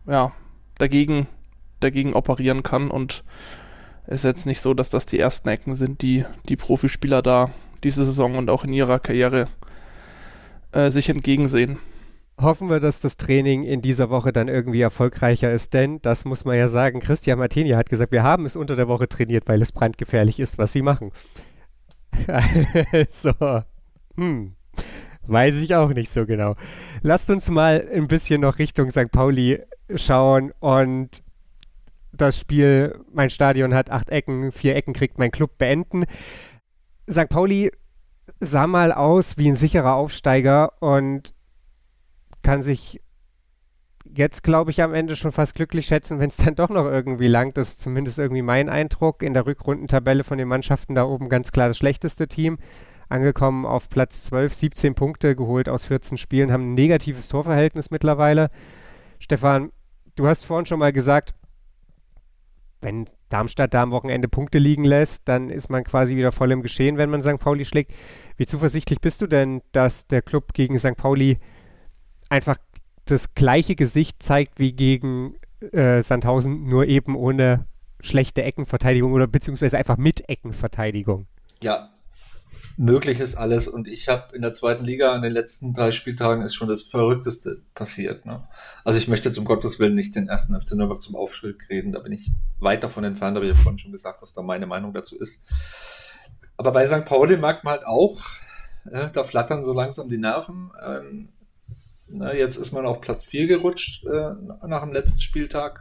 [0.07, 0.33] ja,
[0.77, 1.27] dagegen
[1.87, 2.91] dagegen operieren kann.
[2.91, 3.25] Und
[4.07, 7.51] es ist jetzt nicht so, dass das die ersten Ecken sind, die die Profispieler da
[7.83, 9.49] diese Saison und auch in ihrer Karriere
[10.73, 11.79] äh, sich entgegensehen.
[12.39, 16.45] Hoffen wir, dass das Training in dieser Woche dann irgendwie erfolgreicher ist, denn das muss
[16.45, 19.63] man ja sagen, Christian Martini hat gesagt, wir haben es unter der Woche trainiert, weil
[19.63, 21.13] es brandgefährlich ist, was sie machen.
[22.93, 23.63] also,
[24.17, 24.55] hm,
[25.27, 26.57] weiß ich auch nicht so genau.
[27.01, 29.11] Lasst uns mal ein bisschen noch Richtung St.
[29.11, 29.63] Pauli
[29.95, 31.23] schauen und
[32.17, 36.05] das Spiel, mein Stadion hat acht Ecken, vier Ecken kriegt mein Club beenden.
[37.11, 37.29] St.
[37.29, 37.71] Pauli
[38.41, 41.35] sah mal aus wie ein sicherer Aufsteiger und
[42.43, 43.01] kann sich
[44.15, 47.29] jetzt, glaube ich, am Ende schon fast glücklich schätzen, wenn es dann doch noch irgendwie
[47.29, 47.57] langt.
[47.57, 49.23] Das ist zumindest irgendwie mein Eindruck.
[49.23, 52.59] In der Rückrundentabelle von den Mannschaften da oben ganz klar das schlechteste Team.
[53.09, 58.51] Angekommen auf Platz 12, 17 Punkte geholt aus 14 Spielen, haben ein negatives Torverhältnis mittlerweile.
[59.21, 59.71] Stefan,
[60.17, 61.35] du hast vorhin schon mal gesagt,
[62.81, 66.63] wenn Darmstadt da am Wochenende Punkte liegen lässt, dann ist man quasi wieder voll im
[66.63, 67.39] Geschehen, wenn man St.
[67.39, 67.93] Pauli schlägt.
[68.37, 70.97] Wie zuversichtlich bist du denn, dass der Club gegen St.
[70.97, 71.39] Pauli
[72.29, 72.57] einfach
[73.07, 75.37] das gleiche Gesicht zeigt wie gegen
[75.73, 77.67] äh, Sandhausen, nur eben ohne
[78.01, 81.27] schlechte Eckenverteidigung oder beziehungsweise einfach mit Eckenverteidigung?
[81.63, 81.91] Ja,
[82.77, 83.69] möglich ist alles.
[83.69, 86.83] Und ich habe in der zweiten Liga an den letzten drei Spieltagen ist schon das
[86.83, 88.27] Verrückteste passiert.
[88.27, 88.47] Ne?
[88.85, 91.93] Also ich möchte zum Gottes Willen nicht den ersten FC Nürnberg zum Aufstieg reden.
[91.93, 94.67] Da bin ich weit davon entfernt, habe ich ja vorhin schon gesagt, was da meine
[94.67, 95.43] Meinung dazu ist.
[96.57, 97.05] Aber bei St.
[97.05, 98.21] Pauli merkt man halt auch,
[98.91, 100.71] äh, da flattern so langsam die Nerven.
[100.85, 101.29] Ähm,
[102.09, 104.35] na, jetzt ist man auf Platz 4 gerutscht äh,
[104.67, 105.81] nach dem letzten Spieltag.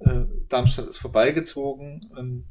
[0.00, 2.10] Äh, Darmstadt ist vorbeigezogen.
[2.18, 2.44] Ähm,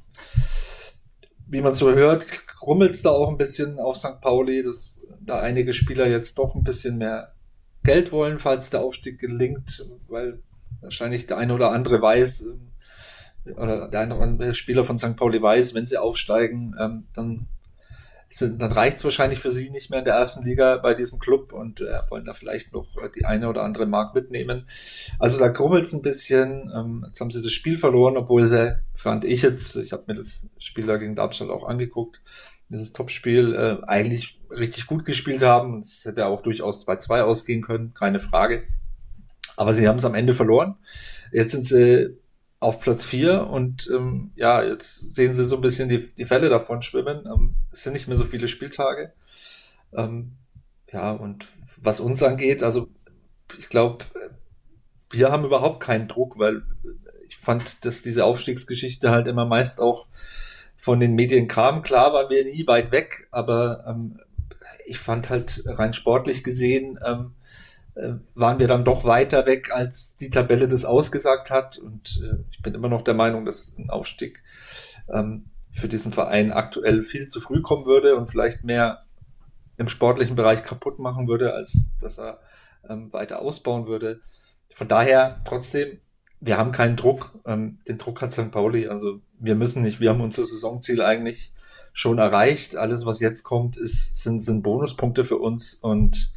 [1.52, 2.26] wie man so hört,
[2.62, 4.22] rummelt es da auch ein bisschen auf St.
[4.22, 7.34] Pauli, dass da einige Spieler jetzt doch ein bisschen mehr
[7.84, 10.42] Geld wollen, falls der Aufstieg gelingt, weil
[10.80, 12.46] wahrscheinlich der eine oder andere weiß,
[13.46, 15.18] äh, oder der eine oder andere Spieler von St.
[15.18, 17.48] Pauli weiß, wenn sie aufsteigen, ähm, dann
[18.34, 21.20] sind, dann reicht es wahrscheinlich für sie nicht mehr in der ersten Liga bei diesem
[21.20, 24.68] Club und äh, wollen da vielleicht noch die eine oder andere Mark mitnehmen.
[25.20, 26.72] Also da krummelt es ein bisschen.
[26.74, 30.16] Ähm, jetzt haben sie das Spiel verloren, obwohl sie, fand ich jetzt, ich habe mir
[30.16, 32.22] das Spiel da gegen Darmstadt auch angeguckt,
[32.70, 35.82] dieses Topspiel äh, eigentlich richtig gut gespielt haben.
[35.82, 38.64] Es hätte auch durchaus 2-2 ausgehen können, keine Frage.
[39.58, 40.76] Aber sie haben es am Ende verloren.
[41.32, 42.18] Jetzt sind sie
[42.62, 46.48] auf Platz 4 und ähm, ja, jetzt sehen sie so ein bisschen die, die Fälle
[46.48, 47.26] davon schwimmen.
[47.26, 49.14] Ähm, es sind nicht mehr so viele Spieltage.
[49.94, 50.34] Ähm,
[50.92, 51.48] ja, und
[51.82, 52.88] was uns angeht, also
[53.58, 54.06] ich glaube,
[55.10, 56.62] wir haben überhaupt keinen Druck, weil
[57.28, 60.08] ich fand, dass diese Aufstiegsgeschichte halt immer meist auch
[60.78, 61.82] von den Medien kam.
[61.82, 64.20] Klar waren wir nie weit weg, aber ähm,
[64.86, 67.41] ich fand halt rein sportlich gesehen, ähm, äh,
[68.36, 71.78] waren wir dann doch weiter weg, als die Tabelle das ausgesagt hat.
[71.78, 74.42] Und äh, ich bin immer noch der Meinung, dass ein Aufstieg
[75.10, 79.04] ähm, für diesen Verein aktuell viel zu früh kommen würde und vielleicht mehr
[79.78, 82.40] im sportlichen Bereich kaputt machen würde, als dass er
[82.88, 84.22] ähm, weiter ausbauen würde.
[84.74, 86.00] Von daher trotzdem,
[86.40, 87.38] wir haben keinen Druck.
[87.46, 88.52] Ähm, den Druck hat St.
[88.52, 88.88] Pauli.
[88.88, 91.54] Also wir müssen nicht, wir haben unser Saisonziel eigentlich
[91.94, 92.76] schon erreicht.
[92.76, 96.32] Alles, was jetzt kommt, ist, sind, sind Bonuspunkte für uns und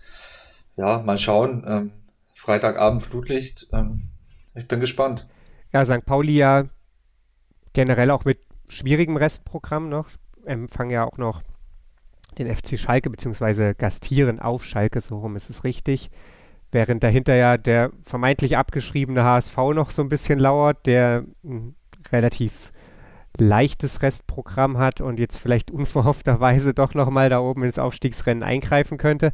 [0.77, 1.65] ja, mal schauen.
[1.67, 1.93] Ähm,
[2.35, 3.69] Freitagabend Flutlicht.
[3.73, 4.09] Ähm,
[4.55, 5.27] ich bin gespannt.
[5.73, 6.05] Ja, St.
[6.05, 6.65] Pauli ja
[7.73, 10.09] generell auch mit schwierigem Restprogramm noch.
[10.45, 11.43] Empfangen ja auch noch
[12.39, 16.11] den FC Schalke, beziehungsweise gastieren auf Schalke, so rum ist es richtig.
[16.73, 21.77] Während dahinter ja der vermeintlich abgeschriebene HSV noch so ein bisschen lauert, der ein
[22.11, 22.73] relativ
[23.39, 29.33] leichtes Restprogramm hat und jetzt vielleicht unverhoffterweise doch nochmal da oben ins Aufstiegsrennen eingreifen könnte.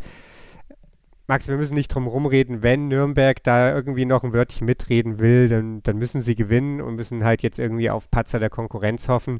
[1.30, 5.48] Max, wir müssen nicht drum rumreden, wenn Nürnberg da irgendwie noch ein Wörtchen mitreden will,
[5.48, 9.38] dann, dann müssen sie gewinnen und müssen halt jetzt irgendwie auf Patzer der Konkurrenz hoffen.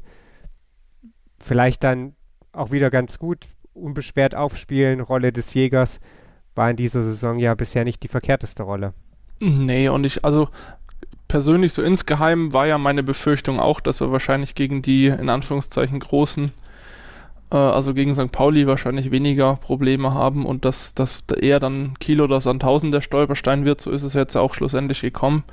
[1.37, 2.15] Vielleicht dann
[2.53, 5.99] auch wieder ganz gut, unbeschwert aufspielen, Rolle des Jägers
[6.55, 8.93] war in dieser Saison ja bisher nicht die verkehrteste Rolle.
[9.41, 10.47] Nee, und ich, also
[11.27, 15.99] persönlich so insgeheim war ja meine Befürchtung auch, dass wir wahrscheinlich gegen die in Anführungszeichen
[15.99, 16.53] großen
[17.57, 18.31] also gegen St.
[18.31, 23.65] Pauli wahrscheinlich weniger Probleme haben und dass, dass eher dann Kiel oder Sandhausen der Stolperstein
[23.65, 25.43] wird, so ist es jetzt auch schlussendlich gekommen.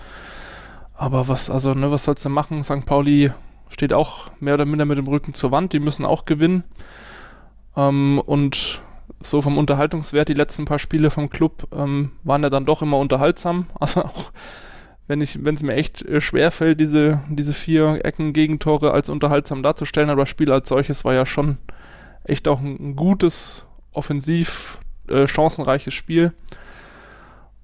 [0.95, 2.65] Aber was, also, ne, was sollst du machen?
[2.65, 2.87] St.
[2.87, 3.33] Pauli
[3.69, 6.65] steht auch mehr oder minder mit dem Rücken zur Wand, die müssen auch gewinnen.
[7.77, 8.81] Ähm, und
[9.21, 12.99] so vom Unterhaltungswert, die letzten paar Spiele vom Club ähm, waren ja dann doch immer
[12.99, 13.67] unterhaltsam.
[13.81, 14.33] Also auch
[15.09, 19.63] wenn ich, wenn es mir echt äh, schwer fällt, diese, diese vier Ecken-Gegentore als unterhaltsam
[19.63, 21.59] darzustellen, aber das Spiel als solches war ja schon
[22.29, 26.33] echt auch ein, ein gutes, offensiv äh, chancenreiches Spiel.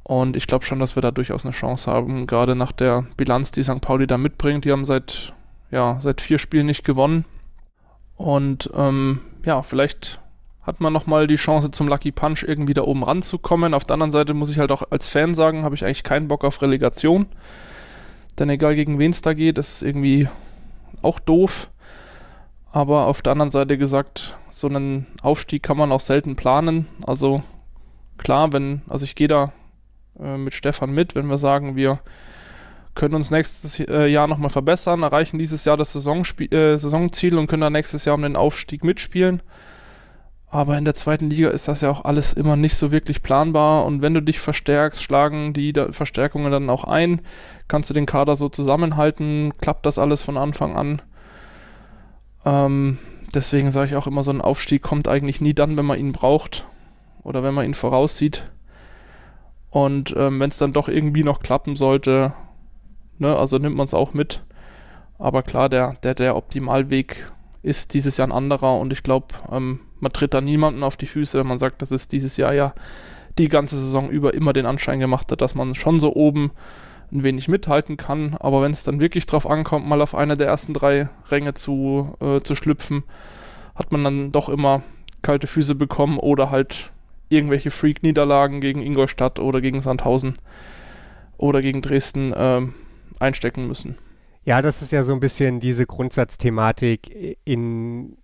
[0.03, 3.53] Und ich glaube schon, dass wir da durchaus eine Chance haben, gerade nach der Bilanz,
[3.53, 3.81] die St.
[3.81, 4.65] Pauli da mitbringt.
[4.65, 5.33] Die haben seit,
[5.71, 7.25] ja, seit vier Spielen nicht gewonnen.
[8.17, 10.21] Und ähm, ja, vielleicht
[10.63, 13.75] hat man nochmal die Chance zum Lucky Punch irgendwie da oben ranzukommen.
[13.75, 16.29] Auf der anderen Seite muss ich halt auch als Fan sagen, habe ich eigentlich keinen
[16.29, 17.27] Bock auf Relegation.
[18.39, 20.29] Denn egal gegen wen es da geht, ist irgendwie
[21.03, 21.71] auch doof.
[22.73, 26.87] Aber auf der anderen Seite gesagt, so einen Aufstieg kann man auch selten planen.
[27.05, 27.43] Also
[28.19, 29.53] klar, wenn, also ich gehe da
[30.21, 31.99] äh, mit Stefan mit, wenn wir sagen, wir
[32.95, 37.49] können uns nächstes äh, Jahr nochmal verbessern, erreichen dieses Jahr das Saisonspie äh, Saisonziel und
[37.49, 39.43] können dann nächstes Jahr um den Aufstieg mitspielen.
[40.49, 43.85] Aber in der zweiten Liga ist das ja auch alles immer nicht so wirklich planbar.
[43.85, 47.23] Und wenn du dich verstärkst, schlagen die Verstärkungen dann auch ein.
[47.67, 49.55] Kannst du den Kader so zusammenhalten?
[49.61, 51.03] Klappt das alles von Anfang an?
[52.45, 52.99] Ähm,
[53.35, 56.13] deswegen sage ich auch immer, so ein Aufstieg kommt eigentlich nie dann, wenn man ihn
[56.13, 56.67] braucht
[57.23, 58.51] oder wenn man ihn voraussieht.
[59.71, 62.33] Und ähm, wenn es dann doch irgendwie noch klappen sollte,
[63.19, 64.43] ne, also nimmt man es auch mit.
[65.19, 69.81] Aber klar, der, der, der Optimalweg ist dieses Jahr ein anderer und ich glaube, ähm,
[70.01, 72.75] man tritt da niemanden auf die Füße, wenn man sagt, dass es dieses Jahr ja
[73.39, 76.53] die ganze Saison über immer den Anschein gemacht hat, dass man schon so oben
[77.13, 78.37] ein wenig mithalten kann.
[78.39, 82.15] Aber wenn es dann wirklich drauf ankommt, mal auf eine der ersten drei Ränge zu,
[82.21, 83.05] äh, zu schlüpfen,
[83.75, 84.83] hat man dann doch immer
[85.23, 86.93] kalte Füße bekommen oder halt
[87.29, 90.37] irgendwelche Freak-Niederlagen gegen Ingolstadt oder gegen Sandhausen
[91.39, 92.63] oder gegen Dresden äh,
[93.19, 93.97] einstecken müssen.
[94.45, 98.17] Ja, das ist ja so ein bisschen diese Grundsatzthematik in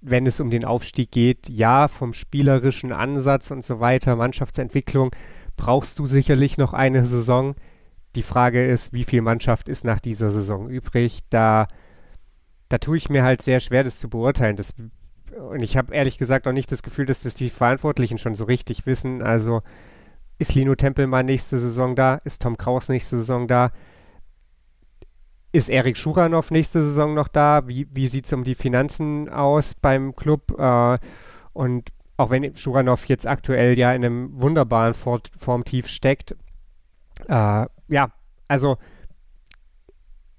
[0.00, 1.48] wenn es um den Aufstieg geht.
[1.48, 5.10] Ja, vom spielerischen Ansatz und so weiter, Mannschaftsentwicklung,
[5.56, 7.54] brauchst du sicherlich noch eine Saison.
[8.18, 11.20] Die Frage ist, wie viel Mannschaft ist nach dieser Saison übrig?
[11.30, 11.68] Da,
[12.68, 14.56] da tue ich mir halt sehr schwer, das zu beurteilen.
[14.56, 14.74] Das,
[15.36, 18.42] und ich habe ehrlich gesagt auch nicht das Gefühl, dass das die Verantwortlichen schon so
[18.42, 19.22] richtig wissen.
[19.22, 19.62] Also
[20.36, 22.16] ist Lino Tempelmann nächste Saison da?
[22.24, 23.70] Ist Tom Kraus nächste Saison da?
[25.52, 27.68] Ist Erik Schuranov nächste Saison noch da?
[27.68, 30.58] Wie, wie sieht es um die Finanzen aus beim Club?
[30.58, 30.98] Äh,
[31.52, 36.34] und auch wenn Schuranov jetzt aktuell ja in einem wunderbaren Formtief steckt,
[37.28, 38.12] äh, ja,
[38.46, 38.76] also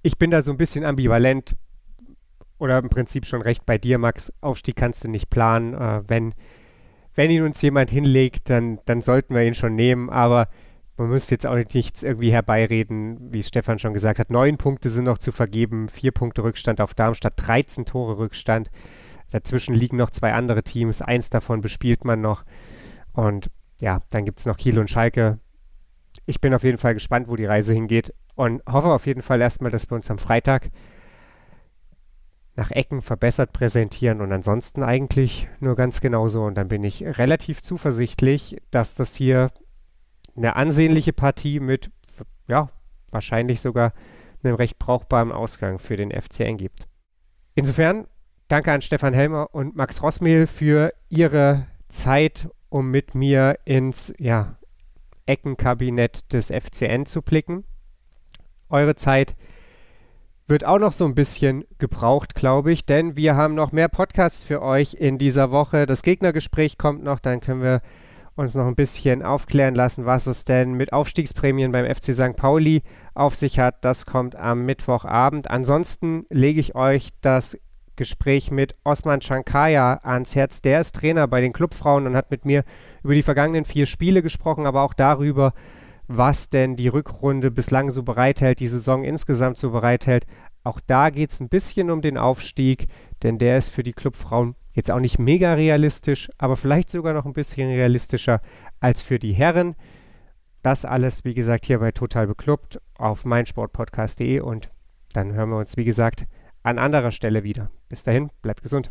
[0.02, 1.56] ich bin da so ein bisschen ambivalent
[2.58, 4.32] oder im Prinzip schon recht bei dir, Max.
[4.40, 5.74] Aufstieg kannst du nicht planen.
[5.74, 6.34] Äh, wenn
[7.14, 10.48] wenn ihn uns jemand hinlegt, dann, dann sollten wir ihn schon nehmen, aber
[10.96, 14.30] man müsste jetzt auch nichts irgendwie herbeireden, wie Stefan schon gesagt hat.
[14.30, 18.70] Neun Punkte sind noch zu vergeben, vier Punkte Rückstand auf Darmstadt, 13 Tore Rückstand.
[19.30, 22.44] Dazwischen liegen noch zwei andere Teams, eins davon bespielt man noch.
[23.12, 23.50] Und
[23.80, 25.38] ja, dann gibt es noch Kiel und Schalke.
[26.30, 29.40] Ich bin auf jeden Fall gespannt, wo die Reise hingeht und hoffe auf jeden Fall
[29.40, 30.70] erstmal, dass wir uns am Freitag
[32.54, 36.44] nach Ecken verbessert präsentieren und ansonsten eigentlich nur ganz genauso.
[36.44, 39.50] Und dann bin ich relativ zuversichtlich, dass das hier
[40.36, 41.90] eine ansehnliche Partie mit,
[42.46, 42.68] ja,
[43.10, 43.92] wahrscheinlich sogar
[44.44, 46.86] einem recht brauchbaren Ausgang für den FCN gibt.
[47.56, 48.06] Insofern
[48.46, 54.59] danke an Stefan Helmer und Max Rossmehl für ihre Zeit, um mit mir ins ja,
[55.26, 57.64] Eckenkabinett des FCN zu blicken.
[58.68, 59.36] Eure Zeit
[60.46, 64.42] wird auch noch so ein bisschen gebraucht, glaube ich, denn wir haben noch mehr Podcasts
[64.42, 65.86] für euch in dieser Woche.
[65.86, 67.82] Das Gegnergespräch kommt noch, dann können wir
[68.34, 72.36] uns noch ein bisschen aufklären lassen, was es denn mit Aufstiegsprämien beim FC St.
[72.36, 72.82] Pauli
[73.14, 73.84] auf sich hat.
[73.84, 75.50] Das kommt am Mittwochabend.
[75.50, 77.56] Ansonsten lege ich euch das
[77.96, 80.62] Gespräch mit Osman Chankaya ans Herz.
[80.62, 82.64] Der ist Trainer bei den Clubfrauen und hat mit mir
[83.02, 85.52] über die vergangenen vier Spiele gesprochen, aber auch darüber,
[86.08, 90.26] was denn die Rückrunde bislang so bereithält, die Saison insgesamt so bereithält.
[90.64, 92.88] Auch da geht es ein bisschen um den Aufstieg,
[93.22, 97.26] denn der ist für die Clubfrauen jetzt auch nicht mega realistisch, aber vielleicht sogar noch
[97.26, 98.40] ein bisschen realistischer
[98.80, 99.76] als für die Herren.
[100.62, 104.70] Das alles, wie gesagt, hier bei Total Beklubbt auf meinsportpodcast.de und
[105.12, 106.26] dann hören wir uns, wie gesagt,
[106.62, 107.70] an anderer Stelle wieder.
[107.88, 108.90] Bis dahin, bleibt gesund.